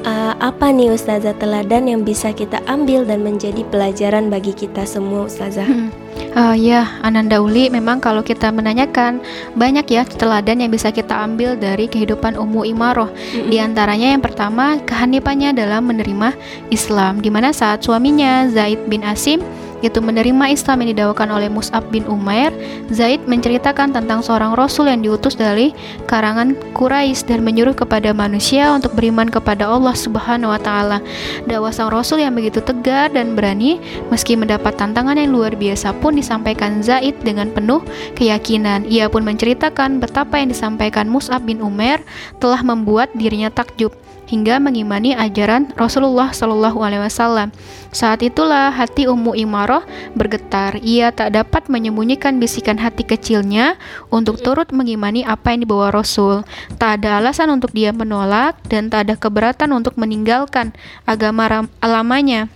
uh, 0.06 0.34
apa 0.38 0.70
nih 0.70 0.94
Ustazah 0.94 1.34
teladan 1.38 1.90
yang 1.90 2.02
bisa 2.06 2.30
kita 2.32 2.62
ambil 2.66 3.06
dan 3.06 3.22
menjadi 3.26 3.62
pelajaran 3.68 4.30
bagi 4.30 4.54
kita 4.54 4.86
semua 4.86 5.26
Ustazah? 5.26 5.66
Hmm. 5.66 5.90
Uh, 6.36 6.52
ya, 6.52 7.00
Ananda 7.00 7.40
Uli, 7.40 7.72
memang 7.72 7.96
kalau 7.96 8.20
kita 8.20 8.52
menanyakan 8.52 9.24
banyak 9.56 9.88
ya 9.88 10.04
teladan 10.04 10.60
yang 10.60 10.68
bisa 10.68 10.92
kita 10.92 11.16
ambil 11.24 11.56
dari 11.56 11.88
kehidupan 11.88 12.36
Ummu 12.36 12.68
Imaroh. 12.68 13.08
Mm-hmm. 13.08 13.48
Di 13.48 13.56
antaranya 13.56 14.12
yang 14.12 14.20
pertama 14.20 14.76
kehanipannya 14.84 15.56
dalam 15.56 15.88
menerima 15.88 16.36
Islam, 16.68 17.24
di 17.24 17.32
mana 17.32 17.56
saat 17.56 17.80
suaminya 17.88 18.52
Zaid 18.52 18.84
bin 18.84 19.00
Asim 19.00 19.40
itu 19.84 20.00
menerima 20.00 20.52
Islam 20.52 20.84
yang 20.84 20.96
didawakan 20.96 21.28
oleh 21.36 21.48
Mus'ab 21.52 21.84
bin 21.92 22.04
Umair, 22.08 22.52
Zaid 22.88 23.24
menceritakan 23.28 23.92
tentang 23.92 24.24
seorang 24.24 24.56
rasul 24.56 24.88
yang 24.88 25.04
diutus 25.04 25.36
dari 25.36 25.76
karangan 26.04 26.52
Quraisy 26.76 27.32
dan 27.32 27.40
menyuruh 27.42 27.72
kepada 27.72 28.12
manusia 28.12 28.70
untuk 28.76 28.94
beriman 28.94 29.26
kepada 29.32 29.66
Allah 29.66 29.96
Subhanahu 29.96 30.52
wa 30.52 30.61
taala. 30.61 31.00
Dakwah 31.48 31.72
sang 31.72 31.88
rasul 31.88 32.20
yang 32.20 32.37
begitu 32.37 32.61
tegar 32.61 33.09
dan 33.11 33.32
berani 33.32 33.80
meski 34.12 34.37
mendapat 34.37 34.76
tantangan 34.76 35.16
yang 35.16 35.32
luar 35.32 35.56
biasa 35.56 35.96
pun 35.98 36.14
disampaikan 36.20 36.85
Zaid 36.85 37.18
dengan 37.24 37.50
penuh 37.50 37.82
keyakinan. 38.14 38.87
Ia 38.87 39.11
pun 39.11 39.26
menceritakan 39.26 39.98
betapa 39.98 40.38
yang 40.38 40.52
disampaikan 40.52 41.11
Mus'ab 41.11 41.42
bin 41.48 41.64
Umair 41.64 42.04
telah 42.38 42.61
membuat 42.62 43.11
dirinya 43.16 43.50
takjub 43.50 44.05
hingga 44.26 44.58
mengimani 44.58 45.14
ajaran 45.14 45.70
Rasulullah 45.78 46.34
Shallallahu 46.34 46.82
Alaihi 46.82 47.02
Wasallam. 47.02 47.54
Saat 47.94 48.26
itulah 48.26 48.74
hati 48.74 49.08
Ummu 49.08 49.32
Imaroh 49.38 49.86
bergetar. 50.12 50.76
Ia 50.82 51.14
tak 51.14 51.32
dapat 51.32 51.70
menyembunyikan 51.70 52.36
bisikan 52.36 52.76
hati 52.76 53.06
kecilnya 53.06 53.80
untuk 54.12 54.42
turut 54.42 54.68
mengimani 54.74 55.24
apa 55.24 55.54
yang 55.54 55.64
dibawa 55.64 55.94
Rasul. 55.94 56.44
Tak 56.76 57.00
ada 57.02 57.22
alasan 57.22 57.54
untuk 57.54 57.72
dia 57.72 57.94
menolak 57.94 58.58
dan 58.68 58.92
tak 58.92 59.08
ada 59.08 59.14
keberatan 59.16 59.72
untuk 59.72 59.96
meninggalkan 59.96 60.76
agama 61.08 61.70
lamanya. 61.80 62.50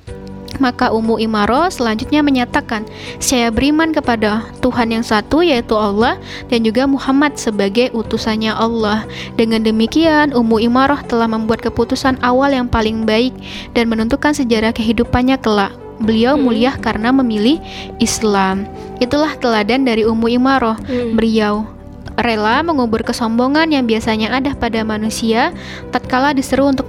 Maka 0.59 0.91
Ummu 0.91 1.23
Imaro 1.23 1.71
selanjutnya 1.71 2.25
menyatakan, 2.25 2.83
saya 3.23 3.53
beriman 3.55 3.95
kepada 3.95 4.43
Tuhan 4.59 4.91
yang 4.91 5.07
satu 5.07 5.47
yaitu 5.47 5.79
Allah 5.79 6.19
dan 6.51 6.67
juga 6.67 6.91
Muhammad 6.91 7.39
sebagai 7.39 7.95
utusannya 7.95 8.51
Allah. 8.51 9.07
Dengan 9.39 9.63
demikian, 9.63 10.35
Ummu 10.35 10.59
Imaroh 10.59 11.01
telah 11.07 11.31
membuat 11.31 11.63
keputusan 11.63 12.19
awal 12.21 12.51
yang 12.51 12.67
paling 12.67 13.07
baik 13.07 13.33
dan 13.79 13.87
menentukan 13.87 14.35
sejarah 14.35 14.75
kehidupannya 14.75 15.39
kelak. 15.39 15.71
Beliau 16.01 16.35
hmm. 16.35 16.43
mulia 16.43 16.73
karena 16.81 17.13
memilih 17.13 17.61
Islam. 18.01 18.65
Itulah 18.99 19.37
teladan 19.37 19.85
dari 19.85 20.09
Ummu 20.09 20.33
Imaroh. 20.33 20.81
Hmm. 20.89 21.15
Beliau 21.15 21.80
rela 22.21 22.61
mengubur 22.61 23.01
kesombongan 23.01 23.73
yang 23.73 23.85
biasanya 23.89 24.33
ada 24.33 24.53
pada 24.57 24.85
manusia 24.85 25.53
tatkala 25.91 26.37
diseru 26.37 26.69
untuk 26.69 26.89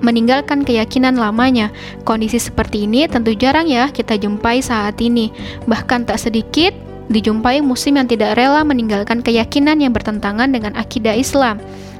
meninggalkan 0.00 0.62
keyakinan 0.62 1.18
lamanya. 1.18 1.70
Kondisi 2.06 2.38
seperti 2.38 2.86
ini 2.86 3.06
tentu 3.10 3.34
jarang 3.34 3.66
ya 3.66 3.90
kita 3.90 4.14
jumpai 4.16 4.62
saat 4.62 4.98
ini. 5.02 5.34
Bahkan 5.66 6.08
tak 6.08 6.22
sedikit 6.22 6.74
dijumpai 7.08 7.64
muslim 7.64 7.98
yang 7.98 8.08
tidak 8.08 8.36
rela 8.36 8.62
meninggalkan 8.62 9.24
keyakinan 9.24 9.80
yang 9.80 9.92
bertentangan 9.96 10.52
dengan 10.52 10.76
akidah 10.76 11.16
Islam. 11.16 11.58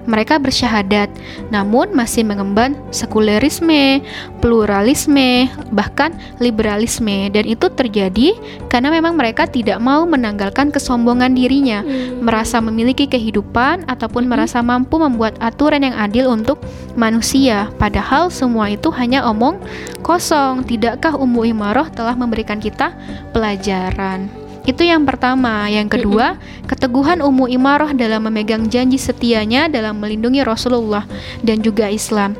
Mereka 0.08 0.40
bersyahadat, 0.40 1.12
namun 1.52 1.92
masih 1.92 2.24
mengemban 2.24 2.72
sekulerisme, 2.88 4.00
pluralisme, 4.40 5.52
bahkan 5.68 6.16
liberalisme 6.40 7.28
dan 7.28 7.44
itu 7.44 7.68
terjadi 7.68 8.32
karena 8.72 8.88
memang 8.88 9.14
mereka 9.14 9.44
tidak 9.44 9.76
mau 9.84 10.08
menanggalkan 10.08 10.72
kesombongan 10.72 11.36
dirinya, 11.36 11.84
hmm. 11.84 12.24
merasa 12.24 12.58
memiliki 12.64 13.04
kehidupan 13.04 13.84
ataupun 13.84 14.24
hmm. 14.24 14.32
merasa 14.32 14.64
mampu 14.64 14.96
membuat 14.96 15.36
aturan 15.44 15.84
yang 15.84 15.94
adil 16.00 16.32
untuk 16.32 16.56
manusia. 16.96 17.68
Padahal 17.76 18.32
semua 18.32 18.72
itu 18.72 18.88
hanya 18.96 19.28
omong 19.28 19.60
kosong. 20.00 20.64
Tidakkah 20.64 21.14
Ummu 21.20 21.44
Imaroh 21.52 21.92
telah 21.92 22.16
memberikan 22.16 22.56
kita 22.56 22.96
pelajaran? 23.36 24.47
Itu 24.68 24.84
yang 24.84 25.08
pertama. 25.08 25.64
Yang 25.72 25.96
kedua, 25.96 26.36
keteguhan 26.68 27.24
Ummu 27.24 27.48
Imarah 27.48 27.96
dalam 27.96 28.28
memegang 28.28 28.68
janji 28.68 29.00
setianya 29.00 29.72
dalam 29.72 29.96
melindungi 29.96 30.44
Rasulullah 30.44 31.08
dan 31.40 31.64
juga 31.64 31.88
Islam. 31.88 32.36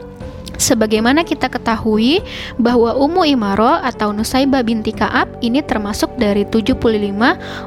Sebagaimana 0.58 1.22
kita 1.22 1.46
ketahui 1.48 2.20
bahwa 2.58 2.90
Ummu 2.92 3.24
Imarah 3.30 3.80
atau 3.80 4.10
Nusaibah 4.10 4.60
binti 4.66 4.90
Ka'ab 4.90 5.38
ini 5.38 5.62
termasuk 5.62 6.10
dari 6.18 6.42
75 6.44 6.82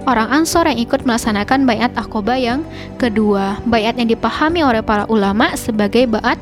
orang 0.06 0.28
Ansor 0.30 0.68
yang 0.68 0.78
ikut 0.78 1.08
melaksanakan 1.08 1.64
bayat 1.64 1.96
Aqobah 1.96 2.36
yang 2.36 2.62
kedua. 3.00 3.58
Bayat 3.64 3.96
yang 3.96 4.12
dipahami 4.12 4.62
oleh 4.62 4.84
para 4.84 5.08
ulama 5.08 5.56
sebagai 5.56 6.04
bayat 6.06 6.38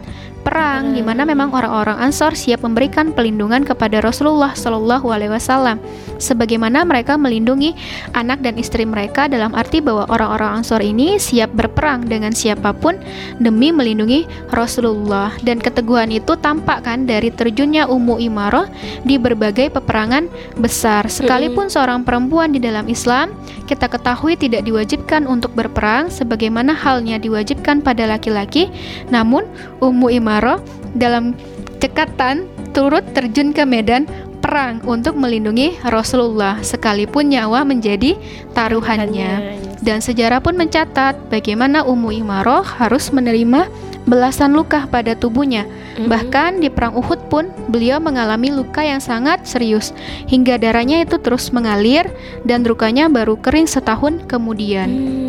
perang 0.50 0.98
di 0.98 1.06
mana 1.06 1.30
memang 1.30 1.54
orang-orang 1.54 2.10
Ansor 2.10 2.34
siap 2.34 2.66
memberikan 2.66 3.14
pelindungan 3.14 3.62
kepada 3.62 4.02
Rasulullah 4.02 4.58
Shallallahu 4.58 5.06
alaihi 5.14 5.30
wasallam. 5.30 5.78
Sebagaimana 6.18 6.82
mereka 6.90 7.22
melindungi 7.22 7.78
anak 8.18 8.42
dan 8.42 8.58
istri 8.58 8.82
mereka 8.82 9.30
dalam 9.30 9.54
arti 9.54 9.78
bahwa 9.78 10.10
orang-orang 10.10 10.66
Ansor 10.66 10.82
ini 10.82 11.22
siap 11.22 11.54
berperang 11.54 12.10
dengan 12.10 12.34
siapa 12.34 12.74
pun 12.74 12.98
demi 13.38 13.70
melindungi 13.70 14.26
Rasulullah. 14.50 15.38
Dan 15.46 15.62
keteguhan 15.62 16.10
itu 16.10 16.34
tampak 16.42 16.82
kan 16.82 17.06
dari 17.06 17.30
terjunnya 17.30 17.86
Ummu 17.86 18.18
Imarah 18.18 18.66
di 19.06 19.22
berbagai 19.22 19.70
peperangan 19.70 20.26
besar. 20.58 21.06
Sekalipun 21.14 21.70
seorang 21.70 22.02
perempuan 22.02 22.50
di 22.50 22.58
dalam 22.58 22.90
Islam 22.90 23.38
kita 23.70 23.86
ketahui 23.86 24.34
tidak 24.34 24.66
diwajibkan 24.66 25.30
untuk 25.30 25.54
berperang 25.54 26.10
sebagaimana 26.10 26.74
halnya 26.74 27.22
diwajibkan 27.22 27.86
pada 27.86 28.10
laki-laki. 28.10 28.74
Namun 29.14 29.46
Ummu 29.78 30.10
Imarah 30.10 30.39
Umaro 30.40 30.64
dalam 30.96 31.36
cekatan 31.84 32.48
turut 32.72 33.04
terjun 33.12 33.52
ke 33.52 33.68
medan 33.68 34.08
perang 34.40 34.80
untuk 34.88 35.20
melindungi 35.20 35.76
Rasulullah 35.84 36.64
sekalipun 36.64 37.28
nyawa 37.28 37.68
menjadi 37.68 38.16
taruhannya. 38.56 39.60
Dan 39.84 40.00
sejarah 40.00 40.40
pun 40.40 40.56
mencatat 40.56 41.28
bagaimana 41.28 41.84
Ummu 41.84 42.24
Imaroh 42.24 42.64
harus 42.64 43.12
menerima 43.12 43.68
belasan 44.08 44.56
luka 44.56 44.88
pada 44.88 45.12
tubuhnya. 45.12 45.68
Mm-hmm. 45.68 46.08
Bahkan 46.08 46.64
di 46.64 46.72
perang 46.72 46.96
Uhud 46.96 47.20
pun 47.28 47.52
beliau 47.68 48.00
mengalami 48.00 48.48
luka 48.48 48.80
yang 48.80 49.04
sangat 49.04 49.44
serius 49.44 49.92
hingga 50.32 50.56
darahnya 50.56 51.04
itu 51.04 51.20
terus 51.20 51.52
mengalir 51.52 52.08
dan 52.48 52.64
lukanya 52.64 53.12
baru 53.12 53.36
kering 53.36 53.68
setahun 53.68 54.24
kemudian. 54.24 54.88
Mm. 54.88 55.29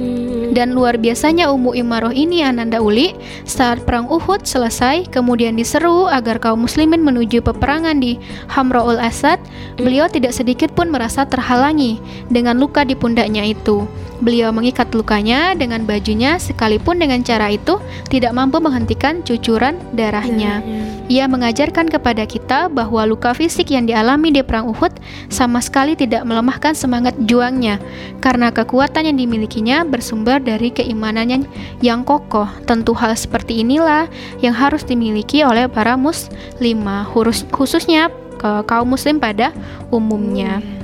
Dan 0.50 0.74
luar 0.74 0.98
biasanya 0.98 1.46
Ummu 1.54 1.78
Imaroh 1.78 2.10
ini 2.10 2.42
Ananda 2.42 2.82
Uli 2.82 3.14
saat 3.46 3.86
perang 3.86 4.10
Uhud 4.10 4.42
selesai 4.42 5.06
kemudian 5.06 5.54
diseru 5.54 6.10
agar 6.10 6.42
kaum 6.42 6.66
muslimin 6.66 7.06
menuju 7.06 7.38
peperangan 7.46 8.02
di 8.02 8.18
Hamraul 8.50 8.98
Asad, 8.98 9.38
beliau 9.78 10.10
tidak 10.10 10.34
sedikit 10.34 10.74
pun 10.74 10.90
merasa 10.90 11.22
terhalangi 11.22 12.02
dengan 12.26 12.58
luka 12.58 12.82
di 12.82 12.98
pundaknya 12.98 13.46
itu. 13.46 13.86
Beliau 14.20 14.52
mengikat 14.52 14.92
lukanya 14.92 15.56
dengan 15.56 15.86
bajunya 15.88 16.36
sekalipun 16.36 17.00
dengan 17.00 17.24
cara 17.24 17.48
itu 17.48 17.80
tidak 18.12 18.36
mampu 18.36 18.60
menghentikan 18.60 19.24
cucuran 19.24 19.80
darahnya. 19.96 20.60
Ya, 20.60 20.66
ya. 20.66 21.00
Ia 21.10 21.24
mengajarkan 21.26 21.90
kepada 21.90 22.22
kita 22.22 22.70
bahwa 22.70 23.02
luka 23.02 23.34
fisik 23.34 23.74
yang 23.74 23.82
dialami 23.88 24.30
di 24.30 24.46
perang 24.46 24.70
Uhud 24.70 24.94
sama 25.26 25.58
sekali 25.58 25.98
tidak 25.98 26.22
melemahkan 26.22 26.70
semangat 26.76 27.18
juangnya 27.26 27.82
karena 28.22 28.54
kekuatan 28.54 29.08
yang 29.10 29.18
dimilikinya 29.18 29.82
bersumber 29.82 30.38
dari 30.42 30.72
keimanannya 30.72 31.44
yang 31.84 32.02
kokoh. 32.02 32.48
Tentu 32.64 32.96
hal 32.96 33.14
seperti 33.14 33.62
inilah 33.62 34.08
yang 34.40 34.56
harus 34.56 34.82
dimiliki 34.82 35.44
oleh 35.44 35.68
para 35.68 35.94
muslimah 35.94 37.06
khususnya 37.52 38.08
kaum 38.40 38.88
muslim 38.96 39.20
pada 39.20 39.52
umumnya. 39.92 40.58
Hmm. 40.58 40.80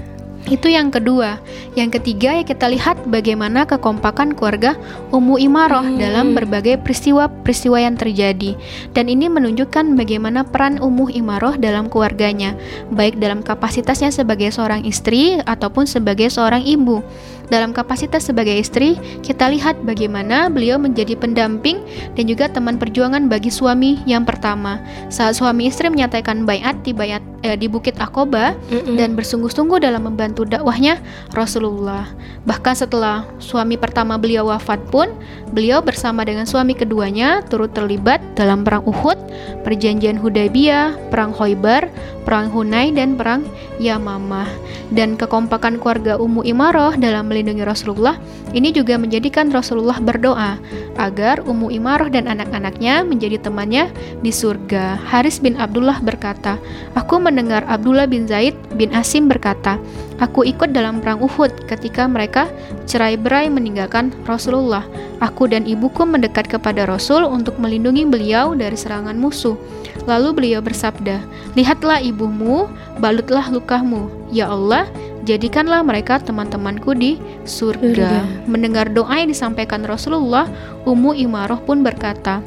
Itu 0.47 0.71
yang 0.71 0.95
kedua. 0.95 1.43
Yang 1.75 1.99
ketiga 2.01 2.39
ya 2.39 2.45
kita 2.47 2.71
lihat 2.71 3.03
bagaimana 3.11 3.67
kekompakan 3.67 4.39
keluarga 4.39 4.79
Ummu 5.11 5.43
Imaroh 5.43 5.83
hmm. 5.83 5.99
dalam 5.99 6.39
berbagai 6.39 6.79
peristiwa-peristiwa 6.87 7.83
yang 7.83 7.99
terjadi. 7.99 8.55
Dan 8.95 9.11
ini 9.11 9.27
menunjukkan 9.27 9.99
bagaimana 9.99 10.47
peran 10.47 10.79
Ummu 10.79 11.11
Imaroh 11.11 11.59
dalam 11.59 11.91
keluarganya, 11.91 12.55
baik 12.95 13.19
dalam 13.19 13.43
kapasitasnya 13.43 14.15
sebagai 14.15 14.55
seorang 14.55 14.87
istri 14.87 15.43
ataupun 15.43 15.91
sebagai 15.91 16.31
seorang 16.31 16.63
ibu. 16.63 17.03
Dalam 17.47 17.71
kapasitas 17.71 18.27
sebagai 18.27 18.59
istri, 18.59 18.99
kita 19.23 19.47
lihat 19.47 19.79
bagaimana 19.87 20.51
beliau 20.51 20.83
menjadi 20.83 21.15
pendamping 21.15 21.79
dan 22.19 22.25
juga 22.27 22.51
teman 22.51 22.75
perjuangan 22.75 23.31
bagi 23.31 23.55
suami 23.55 24.03
yang 24.03 24.27
pertama. 24.27 24.83
Saat 25.09 25.39
suami 25.39 25.71
istri 25.71 25.87
menyatakan 25.87 26.43
bayat 26.43 26.83
di 26.83 26.91
bayat 26.91 27.23
eh, 27.47 27.55
di 27.55 27.71
Bukit 27.71 27.95
Akoba 28.03 28.59
mm 28.71 28.99
dan 28.99 29.13
bersungguh-sungguh 29.13 29.79
dalam 29.79 30.09
membantu 30.09 30.43
dakwahnya 30.49 30.99
Rasulullah. 31.37 32.09
Bahkan 32.49 32.75
setelah 32.75 33.29
suami 33.39 33.77
pertama 33.77 34.17
beliau 34.17 34.49
wafat 34.49 34.81
pun, 34.89 35.11
beliau 35.53 35.85
bersama 35.85 36.25
dengan 36.25 36.49
suami 36.49 36.73
keduanya 36.73 37.45
turut 37.47 37.71
terlibat 37.77 38.19
dalam 38.35 38.65
perang 38.65 38.83
Uhud, 38.89 39.19
perjanjian 39.63 40.17
Hudaybiyah, 40.17 41.13
perang 41.13 41.31
Khoibar, 41.35 41.93
perang 42.25 42.49
Hunai 42.51 42.91
dan 42.95 43.15
perang 43.15 43.45
Yamamah. 43.79 44.49
Dan 44.91 45.19
kekompakan 45.19 45.83
keluarga 45.83 46.15
Ummu 46.17 46.47
Imaroh 46.47 46.95
dalam 46.97 47.27
melindungi 47.37 47.69
Rasulullah 47.69 48.17
ini 48.57 48.73
juga 48.73 48.97
menjadikan 48.97 49.53
Rasulullah 49.53 50.01
berdoa 50.01 50.57
agar 50.97 51.45
Ummu 51.45 51.69
Imaroh 51.69 52.09
dan 52.09 52.25
anak-anaknya 52.25 53.05
menjadi 53.05 53.37
temannya 53.45 53.93
di 54.25 54.33
surga. 54.33 54.97
Haris 55.05 55.37
bin 55.37 55.61
Abdullah 55.61 56.01
berkata, 56.01 56.57
"Aku 56.97 57.21
mendengar 57.21 57.69
Abdullah 57.69 58.09
bin 58.09 58.25
Zaid 58.25 58.57
bin 58.81 58.89
Asim 58.97 59.29
berkata, 59.29 59.77
Aku 60.17 60.49
ikut 60.49 60.73
dalam 60.73 61.05
perang 61.05 61.21
Uhud 61.21 61.69
ketika 61.69 62.09
mereka 62.09 62.49
cerai-berai 62.89 63.53
meninggalkan 63.53 64.17
Rasulullah. 64.25 64.81
Aku 65.21 65.45
dan 65.45 65.69
ibuku 65.69 66.09
mendekat 66.09 66.49
kepada 66.49 66.89
Rasul 66.89 67.29
untuk 67.29 67.61
melindungi 67.61 68.09
beliau 68.09 68.57
dari 68.57 68.81
serangan 68.81 69.17
musuh. 69.21 69.61
Lalu 70.09 70.33
beliau 70.33 70.61
bersabda, 70.65 71.21
"Lihatlah 71.53 72.01
ibumu, 72.01 72.65
balutlah 72.97 73.53
lukamu. 73.53 74.09
Ya 74.33 74.49
Allah, 74.49 74.89
jadikanlah 75.27 75.83
mereka 75.83 76.23
teman-temanku 76.23 76.95
di 76.95 77.19
surga." 77.45 78.25
Mendengar 78.47 78.89
doa 78.95 79.19
yang 79.19 79.29
disampaikan 79.29 79.83
Rasulullah, 79.83 80.47
Ummu 80.87 81.19
Imaroh 81.19 81.61
pun 81.67 81.83
berkata, 81.83 82.41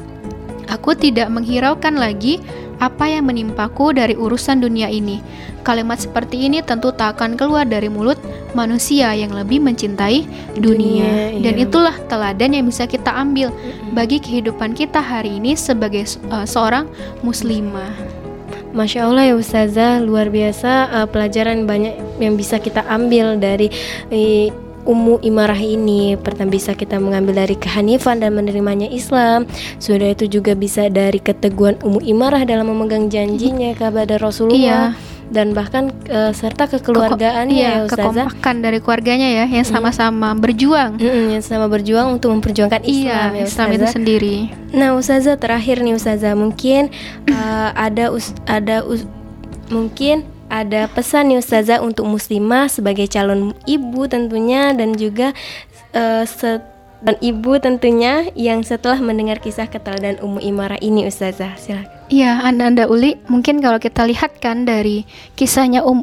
"Aku 0.72 0.96
tidak 0.96 1.28
menghiraukan 1.30 2.00
lagi 2.00 2.40
apa 2.80 3.12
yang 3.12 3.28
menimpaku 3.28 3.92
dari 3.92 4.16
urusan 4.16 4.64
dunia 4.64 4.88
ini. 4.88 5.20
Kalimat 5.68 6.00
seperti 6.00 6.48
ini 6.48 6.64
tentu 6.64 6.96
tak 6.96 7.20
akan 7.20 7.36
keluar 7.36 7.68
dari 7.68 7.92
mulut 7.92 8.16
manusia 8.56 9.12
yang 9.14 9.36
lebih 9.36 9.60
mencintai 9.60 10.26
dunia. 10.56 11.36
dunia 11.36 11.44
Dan 11.44 11.54
iya. 11.60 11.64
itulah 11.68 11.96
teladan 12.08 12.56
yang 12.56 12.66
bisa 12.66 12.88
kita 12.88 13.12
ambil 13.12 13.52
bagi 13.92 14.18
kehidupan 14.18 14.74
kita 14.74 15.04
hari 15.04 15.38
ini 15.38 15.54
sebagai 15.60 16.08
uh, 16.32 16.48
seorang 16.48 16.88
muslimah. 17.22 18.19
Masya 18.70 19.10
Allah 19.10 19.34
ya 19.34 19.36
Ustazah, 19.36 20.00
luar 20.02 20.30
biasa 20.30 20.94
uh, 20.94 21.08
pelajaran 21.10 21.66
banyak 21.66 22.22
yang 22.22 22.38
bisa 22.38 22.62
kita 22.62 22.86
ambil 22.86 23.36
dari 23.42 23.74
uh, 24.14 24.70
Ummu 24.90 25.22
Imarah 25.22 25.60
ini. 25.60 26.18
Pertama 26.18 26.54
bisa 26.54 26.74
kita 26.74 26.98
mengambil 26.98 27.46
dari 27.46 27.54
kehanifan 27.54 28.24
dan 28.24 28.34
menerimanya 28.34 28.90
Islam. 28.90 29.46
Sudah 29.78 30.18
itu 30.18 30.26
juga 30.26 30.58
bisa 30.58 30.88
dari 30.90 31.22
keteguhan 31.22 31.78
Ummu 31.84 32.02
Imarah 32.06 32.42
dalam 32.48 32.72
memegang 32.74 33.12
janjinya 33.12 33.76
kepada 33.78 34.18
Rasulullah. 34.18 34.96
Iya. 34.96 35.09
Dan 35.30 35.54
bahkan 35.54 35.94
uh, 36.10 36.34
serta 36.34 36.66
kekeluargaannya 36.66 37.54
Keko, 37.54 37.62
iya, 37.62 37.72
ya 37.72 37.86
Ustazah. 37.86 38.02
kekompakan 38.02 38.56
dari 38.66 38.80
keluarganya 38.82 39.30
ya 39.30 39.46
yang 39.46 39.66
sama-sama 39.66 40.34
hmm. 40.34 40.42
berjuang. 40.42 40.92
Hmm, 40.98 41.26
yang 41.38 41.44
sama 41.46 41.70
berjuang 41.70 42.18
untuk 42.18 42.34
memperjuangkan 42.34 42.82
Islam 42.82 43.30
iya, 43.38 43.42
ya 43.42 43.46
Islam 43.46 43.68
itu 43.78 43.86
sendiri. 43.88 44.36
Nah 44.74 44.98
Ustazah 44.98 45.38
terakhir 45.38 45.86
nih 45.86 45.94
Ustazah. 45.96 46.34
Mungkin 46.34 46.90
uh, 47.30 47.70
ada 47.88 48.10
us 48.10 48.34
ada 48.50 48.82
us 48.82 49.06
mungkin 49.70 50.26
ada 50.50 50.90
pesan 50.90 51.30
nih 51.30 51.38
Ustazah 51.40 51.78
untuk 51.86 52.10
muslimah 52.10 52.66
sebagai 52.74 53.06
calon 53.06 53.54
ibu 53.70 54.10
tentunya 54.10 54.74
dan 54.74 54.98
juga 54.98 55.38
uh, 55.94 56.26
dan 57.00 57.16
ibu 57.24 57.56
tentunya 57.62 58.28
yang 58.36 58.66
setelah 58.66 59.00
mendengar 59.00 59.40
kisah 59.40 59.72
keteladan 59.72 60.20
Ummu 60.20 60.44
Imarah 60.44 60.82
ini 60.84 61.08
Ustazah. 61.08 61.56
Silakan 61.56 61.99
Iya, 62.10 62.42
Ananda 62.42 62.90
Uli, 62.90 63.22
mungkin 63.30 63.62
kalau 63.62 63.78
kita 63.78 64.02
lihat 64.10 64.42
kan 64.42 64.66
dari 64.66 65.06
kisahnya 65.38 65.86
Um 65.86 66.02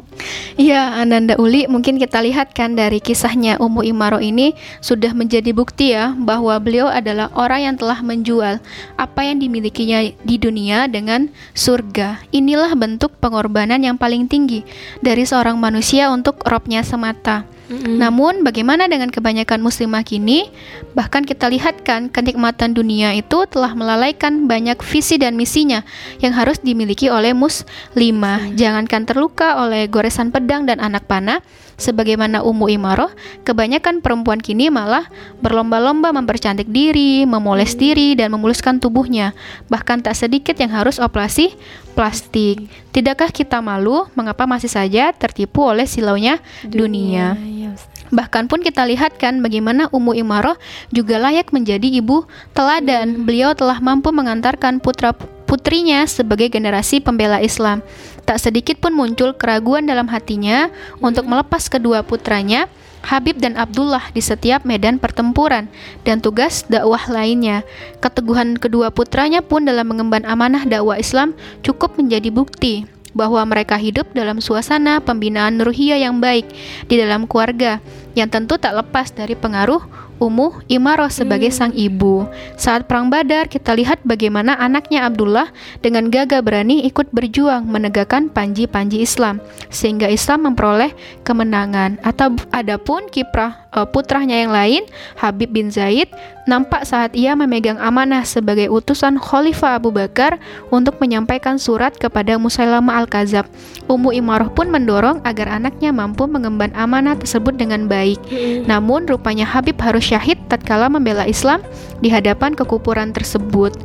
Iya, 0.55 1.03
Ananda 1.03 1.35
Uli, 1.35 1.67
mungkin 1.67 1.99
kita 1.99 2.23
lihat 2.23 2.55
kan 2.55 2.79
dari 2.79 3.03
kisahnya 3.03 3.59
Ummu 3.59 3.83
Imaro 3.83 4.23
ini 4.23 4.55
sudah 4.79 5.11
menjadi 5.11 5.51
bukti 5.51 5.91
ya 5.91 6.15
bahwa 6.15 6.55
beliau 6.63 6.87
adalah 6.87 7.27
orang 7.35 7.67
yang 7.67 7.75
telah 7.75 7.99
menjual 7.99 8.63
apa 8.95 9.21
yang 9.27 9.43
dimilikinya 9.43 9.99
di 10.23 10.35
dunia 10.39 10.87
dengan 10.87 11.27
surga. 11.51 12.23
Inilah 12.31 12.71
bentuk 12.79 13.11
pengorbanan 13.19 13.83
yang 13.83 13.99
paling 13.99 14.31
tinggi 14.31 14.63
dari 15.03 15.27
seorang 15.27 15.59
manusia 15.59 16.07
untuk 16.07 16.39
robnya 16.47 16.87
semata. 16.87 17.56
Mm-hmm. 17.67 17.95
Namun 17.99 18.33
bagaimana 18.47 18.87
dengan 18.87 19.11
kebanyakan 19.11 19.59
muslimah 19.59 20.07
kini? 20.07 20.47
Bahkan 20.95 21.27
kita 21.27 21.51
lihat 21.51 21.83
kan 21.83 22.07
kenikmatan 22.07 22.71
dunia 22.71 23.11
itu 23.11 23.43
telah 23.51 23.75
melalaikan 23.75 24.47
banyak 24.47 24.79
visi 24.79 25.19
dan 25.19 25.35
misinya 25.35 25.83
yang 26.23 26.31
harus 26.31 26.63
dimiliki 26.63 27.11
oleh 27.11 27.35
muslimah. 27.35 28.55
Jangankan 28.55 29.03
terluka 29.03 29.59
oleh 29.59 29.91
goresan 29.91 30.31
pedang 30.31 30.63
dan 30.63 30.79
anak 30.79 31.05
panah, 31.11 31.43
Sebagaimana 31.77 32.41
Ummu 32.41 32.73
Imaroh, 32.73 33.13
kebanyakan 33.45 34.01
perempuan 34.01 34.41
kini 34.41 34.73
malah 34.73 35.05
berlomba-lomba 35.45 36.09
mempercantik 36.09 36.65
diri, 36.65 37.21
memoles 37.29 37.77
diri, 37.77 38.17
dan 38.17 38.33
memuluskan 38.33 38.81
tubuhnya. 38.81 39.37
Bahkan 39.69 40.01
tak 40.01 40.17
sedikit 40.17 40.57
yang 40.57 40.73
harus 40.73 40.97
operasi 40.97 41.53
plastik. 41.93 42.65
Tidakkah 42.89 43.29
kita 43.29 43.61
malu 43.61 44.09
mengapa 44.17 44.49
masih 44.49 44.73
saja 44.73 45.13
tertipu 45.13 45.69
oleh 45.69 45.85
silaunya 45.85 46.41
dunia? 46.65 47.37
dunia. 47.37 47.45
Iya, 47.45 47.71
Bahkan 48.07 48.47
pun 48.47 48.63
kita 48.63 48.87
lihat 48.87 49.19
kan 49.19 49.43
bagaimana 49.43 49.91
Ummu 49.91 50.15
Imaroh 50.15 50.55
juga 50.89 51.19
layak 51.19 51.51
menjadi 51.51 51.85
ibu 51.99 52.23
teladan. 52.55 53.27
Beliau 53.27 53.51
telah 53.53 53.83
mampu 53.83 54.09
mengantarkan 54.15 54.79
putra 54.79 55.11
putrinya 55.47 56.03
sebagai 56.07 56.51
generasi 56.51 56.99
pembela 56.99 57.39
Islam. 57.39 57.79
Tak 58.27 58.43
sedikit 58.43 58.83
pun 58.83 58.91
muncul 58.91 59.31
keraguan 59.39 59.87
dalam 59.87 60.11
hatinya 60.11 60.67
untuk 60.99 61.31
melepas 61.31 61.71
kedua 61.71 62.03
putranya, 62.03 62.67
Habib 63.07 63.39
dan 63.39 63.55
Abdullah 63.55 64.11
di 64.11 64.19
setiap 64.19 64.67
medan 64.67 64.99
pertempuran 64.99 65.71
dan 66.03 66.19
tugas 66.19 66.67
dakwah 66.67 67.07
lainnya. 67.07 67.63
Keteguhan 68.03 68.59
kedua 68.59 68.91
putranya 68.91 69.39
pun 69.39 69.63
dalam 69.63 69.87
mengemban 69.87 70.27
amanah 70.27 70.67
dakwah 70.67 70.99
Islam 70.99 71.31
cukup 71.63 71.95
menjadi 71.95 72.27
bukti 72.27 72.83
bahwa 73.15 73.39
mereka 73.47 73.79
hidup 73.79 74.11
dalam 74.11 74.43
suasana 74.43 74.99
pembinaan 74.99 75.63
ruhiyah 75.63 76.03
yang 76.03 76.19
baik 76.19 76.51
di 76.91 76.99
dalam 76.99 77.31
keluarga 77.31 77.79
yang 78.11 78.27
tentu 78.27 78.59
tak 78.59 78.75
lepas 78.75 79.15
dari 79.15 79.39
pengaruh 79.39 79.79
Ummu 80.17 80.65
Imaroh 80.65 81.13
sebagai 81.13 81.53
hmm. 81.53 81.57
sang 81.57 81.73
ibu. 81.77 82.25
Saat 82.57 82.89
perang 82.89 83.13
Badar, 83.13 83.45
kita 83.45 83.77
lihat 83.77 84.01
bagaimana 84.01 84.57
anaknya 84.57 85.05
Abdullah 85.05 85.53
dengan 85.85 86.09
gagah 86.09 86.41
berani 86.41 86.85
ikut 86.89 87.13
berjuang 87.13 87.69
menegakkan 87.69 88.31
panji-panji 88.33 89.05
Islam 89.05 89.37
sehingga 89.69 90.09
Islam 90.09 90.49
memperoleh 90.49 90.91
kemenangan. 91.21 92.01
Atau 92.01 92.33
adapun 92.49 93.05
kiprah 93.11 93.66
uh, 93.73 93.87
putranya 93.87 94.37
yang 94.39 94.51
lain, 94.53 94.83
Habib 95.19 95.51
bin 95.51 95.73
Zaid, 95.73 96.11
nampak 96.47 96.87
saat 96.87 97.11
ia 97.11 97.35
memegang 97.35 97.75
amanah 97.77 98.23
sebagai 98.23 98.71
utusan 98.71 99.19
Khalifah 99.19 99.79
Abu 99.79 99.91
Bakar 99.91 100.39
untuk 100.71 100.95
menyampaikan 101.03 101.59
surat 101.59 101.95
kepada 101.99 102.39
Musailamah 102.39 103.03
Al-Kazab. 103.03 103.45
Ummu 103.87 104.15
Imaroh 104.15 104.51
pun 104.55 104.71
mendorong 104.71 105.23
agar 105.27 105.51
anaknya 105.51 105.91
mampu 105.91 106.27
mengemban 106.27 106.71
amanah 106.75 107.19
tersebut 107.19 107.55
dengan 107.59 107.87
baik. 107.91 108.19
Hmm. 108.27 108.67
Namun 108.67 109.07
rupanya 109.07 109.43
Habib 109.47 109.79
harus 109.83 110.07
syahid 110.07 110.39
tatkala 110.47 110.87
membela 110.87 111.27
Islam 111.27 111.63
di 111.99 112.07
hadapan 112.07 112.55
kekupuran 112.55 113.11
tersebut. 113.11 113.75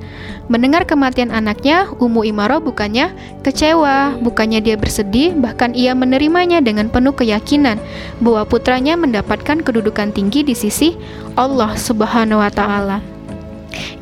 Mendengar 0.52 0.84
kematian 0.84 1.32
anaknya, 1.32 1.88
Ummu 1.96 2.28
Imaro 2.28 2.60
bukannya 2.60 3.08
kecewa, 3.40 4.20
bukannya 4.20 4.60
dia 4.60 4.76
bersedih, 4.76 5.32
bahkan 5.32 5.72
ia 5.72 5.96
menerimanya 5.96 6.60
dengan 6.60 6.92
penuh 6.92 7.16
keyakinan 7.16 7.80
bahwa 8.20 8.44
putranya 8.44 8.92
mendapatkan 9.00 9.64
kedudukan 9.64 10.12
tinggi 10.12 10.44
di 10.44 10.52
sisi 10.52 10.92
Allah 11.40 11.72
Subhanahu 11.72 12.44
wa 12.44 12.52
taala. 12.52 13.11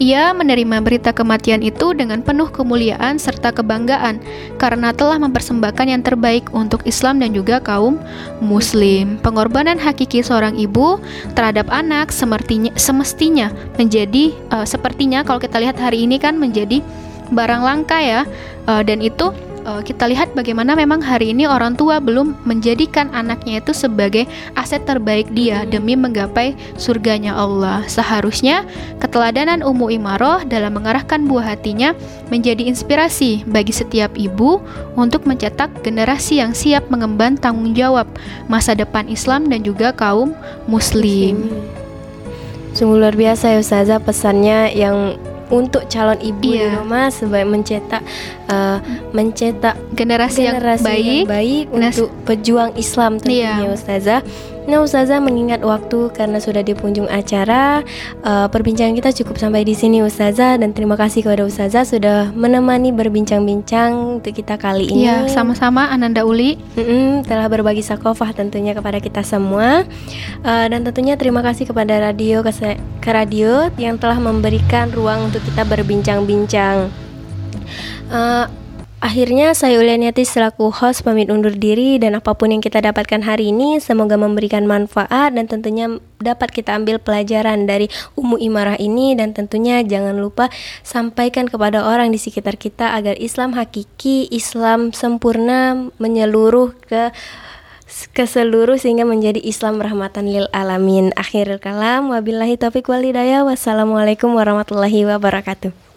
Ia 0.00 0.32
menerima 0.32 0.80
berita 0.80 1.10
kematian 1.12 1.60
itu 1.60 1.92
dengan 1.92 2.24
penuh 2.24 2.48
kemuliaan 2.48 3.20
serta 3.20 3.52
kebanggaan 3.52 4.18
karena 4.56 4.90
telah 4.96 5.20
mempersembahkan 5.20 5.86
yang 5.86 6.02
terbaik 6.02 6.48
untuk 6.56 6.84
Islam 6.88 7.20
dan 7.20 7.36
juga 7.36 7.60
kaum 7.60 8.00
muslim. 8.40 9.20
Pengorbanan 9.20 9.76
hakiki 9.76 10.24
seorang 10.24 10.56
ibu 10.56 10.98
terhadap 11.36 11.68
anak 11.68 12.10
semestinya, 12.10 12.72
semestinya 12.74 13.52
menjadi 13.76 14.32
uh, 14.52 14.66
sepertinya 14.66 15.22
kalau 15.22 15.38
kita 15.38 15.60
lihat 15.60 15.76
hari 15.76 16.04
ini 16.04 16.16
kan 16.16 16.36
menjadi 16.36 16.80
barang 17.30 17.62
langka 17.62 17.98
ya 18.02 18.26
uh, 18.66 18.82
dan 18.82 18.98
itu 19.00 19.30
uh, 19.64 19.82
kita 19.84 20.08
lihat 20.08 20.32
bagaimana 20.32 20.72
memang 20.76 21.00
hari 21.00 21.32
ini 21.32 21.44
orang 21.44 21.76
tua 21.76 22.00
belum 22.00 22.36
menjadikan 22.48 23.08
anaknya 23.12 23.60
itu 23.60 23.72
sebagai 23.76 24.24
aset 24.56 24.84
terbaik 24.84 25.28
dia 25.32 25.64
demi 25.68 25.96
menggapai 25.96 26.56
surganya 26.80 27.36
Allah. 27.36 27.84
Seharusnya 27.88 28.64
keteladanan 29.02 29.60
Ummu 29.64 29.92
Imaroh 29.92 30.44
dalam 30.48 30.76
mengarahkan 30.76 31.24
buah 31.28 31.56
hatinya 31.56 31.92
menjadi 32.28 32.66
inspirasi 32.68 33.44
bagi 33.48 33.72
setiap 33.74 34.14
ibu 34.16 34.60
untuk 34.96 35.24
mencetak 35.24 35.70
generasi 35.84 36.40
yang 36.40 36.52
siap 36.56 36.88
mengemban 36.88 37.36
tanggung 37.36 37.72
jawab 37.72 38.06
masa 38.46 38.76
depan 38.76 39.08
Islam 39.08 39.48
dan 39.48 39.64
juga 39.64 39.92
kaum 39.92 40.32
muslim. 40.68 41.48
Sungguh 42.70 43.02
luar 43.02 43.18
biasa 43.18 43.58
ya 43.58 43.58
Ustazah 43.58 43.98
pesannya 43.98 44.70
yang 44.78 45.18
untuk 45.50 45.86
calon 45.90 46.18
ibu 46.22 46.54
iya. 46.54 46.62
di 46.62 46.66
rumah 46.78 47.10
sebagai 47.10 47.46
mencetak 47.50 48.02
uh, 48.48 48.78
mencetak 49.10 49.76
generasi, 49.92 50.46
generasi 50.46 50.82
yang 50.82 50.86
baik, 50.86 51.04
yang 51.04 51.28
baik 51.28 51.64
untuk 51.74 52.08
pejuang 52.24 52.70
Islam 52.78 53.18
tentunya 53.18 53.66
iya. 53.66 53.74
Ustazah. 53.74 54.20
Nah 54.70 54.86
Ustazah 54.86 55.18
mengingat 55.18 55.66
waktu 55.66 56.14
karena 56.14 56.38
sudah 56.38 56.62
di 56.62 56.78
punjung 56.78 57.10
acara 57.10 57.82
uh, 58.22 58.46
Perbincangan 58.46 58.94
kita 58.94 59.10
cukup 59.10 59.34
sampai 59.42 59.66
di 59.66 59.74
sini 59.74 59.98
Ustazah. 59.98 60.62
Dan 60.62 60.70
terima 60.70 60.94
kasih 60.94 61.26
kepada 61.26 61.42
Ustazah 61.42 61.82
sudah 61.82 62.30
menemani 62.30 62.94
berbincang-bincang 62.94 64.22
untuk 64.22 64.30
kita 64.30 64.54
kali 64.54 64.86
ini. 64.86 65.10
Iya 65.10 65.26
sama-sama 65.26 65.90
Ananda 65.90 66.22
Uli. 66.22 66.54
Mm 66.78 66.86
-mm, 66.86 67.10
Telah 67.26 67.50
berbagi 67.50 67.82
sakofah 67.82 68.30
tentunya 68.30 68.70
kepada 68.70 69.02
kita 69.02 69.26
semua. 69.26 69.82
Uh, 70.46 70.66
Dan 70.70 70.86
tentunya 70.86 71.18
terima 71.18 71.42
kasih 71.42 71.66
kepada 71.66 71.98
radio 71.98 72.46
ke, 72.46 72.78
ke 73.02 73.10
radio 73.10 73.74
Yang 73.74 74.06
telah 74.06 74.22
memberikan 74.22 74.86
ruang 74.94 75.34
untuk 75.34 75.42
kita 75.50 75.66
berbincang-bincang. 75.66 76.94
Uh, 78.06 78.46
Akhirnya 79.00 79.56
saya 79.56 79.80
Ulianiati 79.80 80.28
selaku 80.28 80.68
host 80.68 81.08
pamit 81.08 81.32
undur 81.32 81.56
diri 81.56 81.96
dan 81.96 82.20
apa 82.20 82.36
pun 82.36 82.52
yang 82.52 82.60
kita 82.60 82.84
dapatkan 82.84 83.24
hari 83.24 83.48
ini 83.48 83.80
semoga 83.80 84.20
memberikan 84.20 84.68
manfaat 84.68 85.32
dan 85.32 85.48
tentunya 85.48 85.88
dapat 86.20 86.52
kita 86.52 86.76
ambil 86.76 87.00
pelajaran 87.00 87.64
dari 87.64 87.88
Ummu 88.20 88.36
Imarah 88.36 88.76
ini 88.76 89.16
dan 89.16 89.32
tentunya 89.32 89.80
jangan 89.80 90.20
lupa 90.20 90.52
sampaikan 90.84 91.48
kepada 91.48 91.80
orang 91.80 92.12
di 92.12 92.20
sekitar 92.20 92.60
kita 92.60 92.92
agar 92.92 93.16
Islam 93.16 93.56
hakiki, 93.56 94.28
Islam 94.28 94.92
sempurna 94.92 95.88
menyeluruh 95.96 96.76
ke 96.84 97.08
ke 98.12 98.28
seluruh 98.28 98.76
sehingga 98.76 99.08
menjadi 99.08 99.40
Islam 99.40 99.80
rahmatan 99.80 100.28
lil 100.28 100.44
alamin. 100.52 101.16
Akhir 101.16 101.48
kalam 101.56 102.12
wabillahi 102.12 102.60
taufiq 102.60 102.84
walhidayah. 102.92 103.48
Wassalamualaikum 103.48 104.36
warahmatullahi 104.36 105.08
wabarakatuh. 105.08 105.89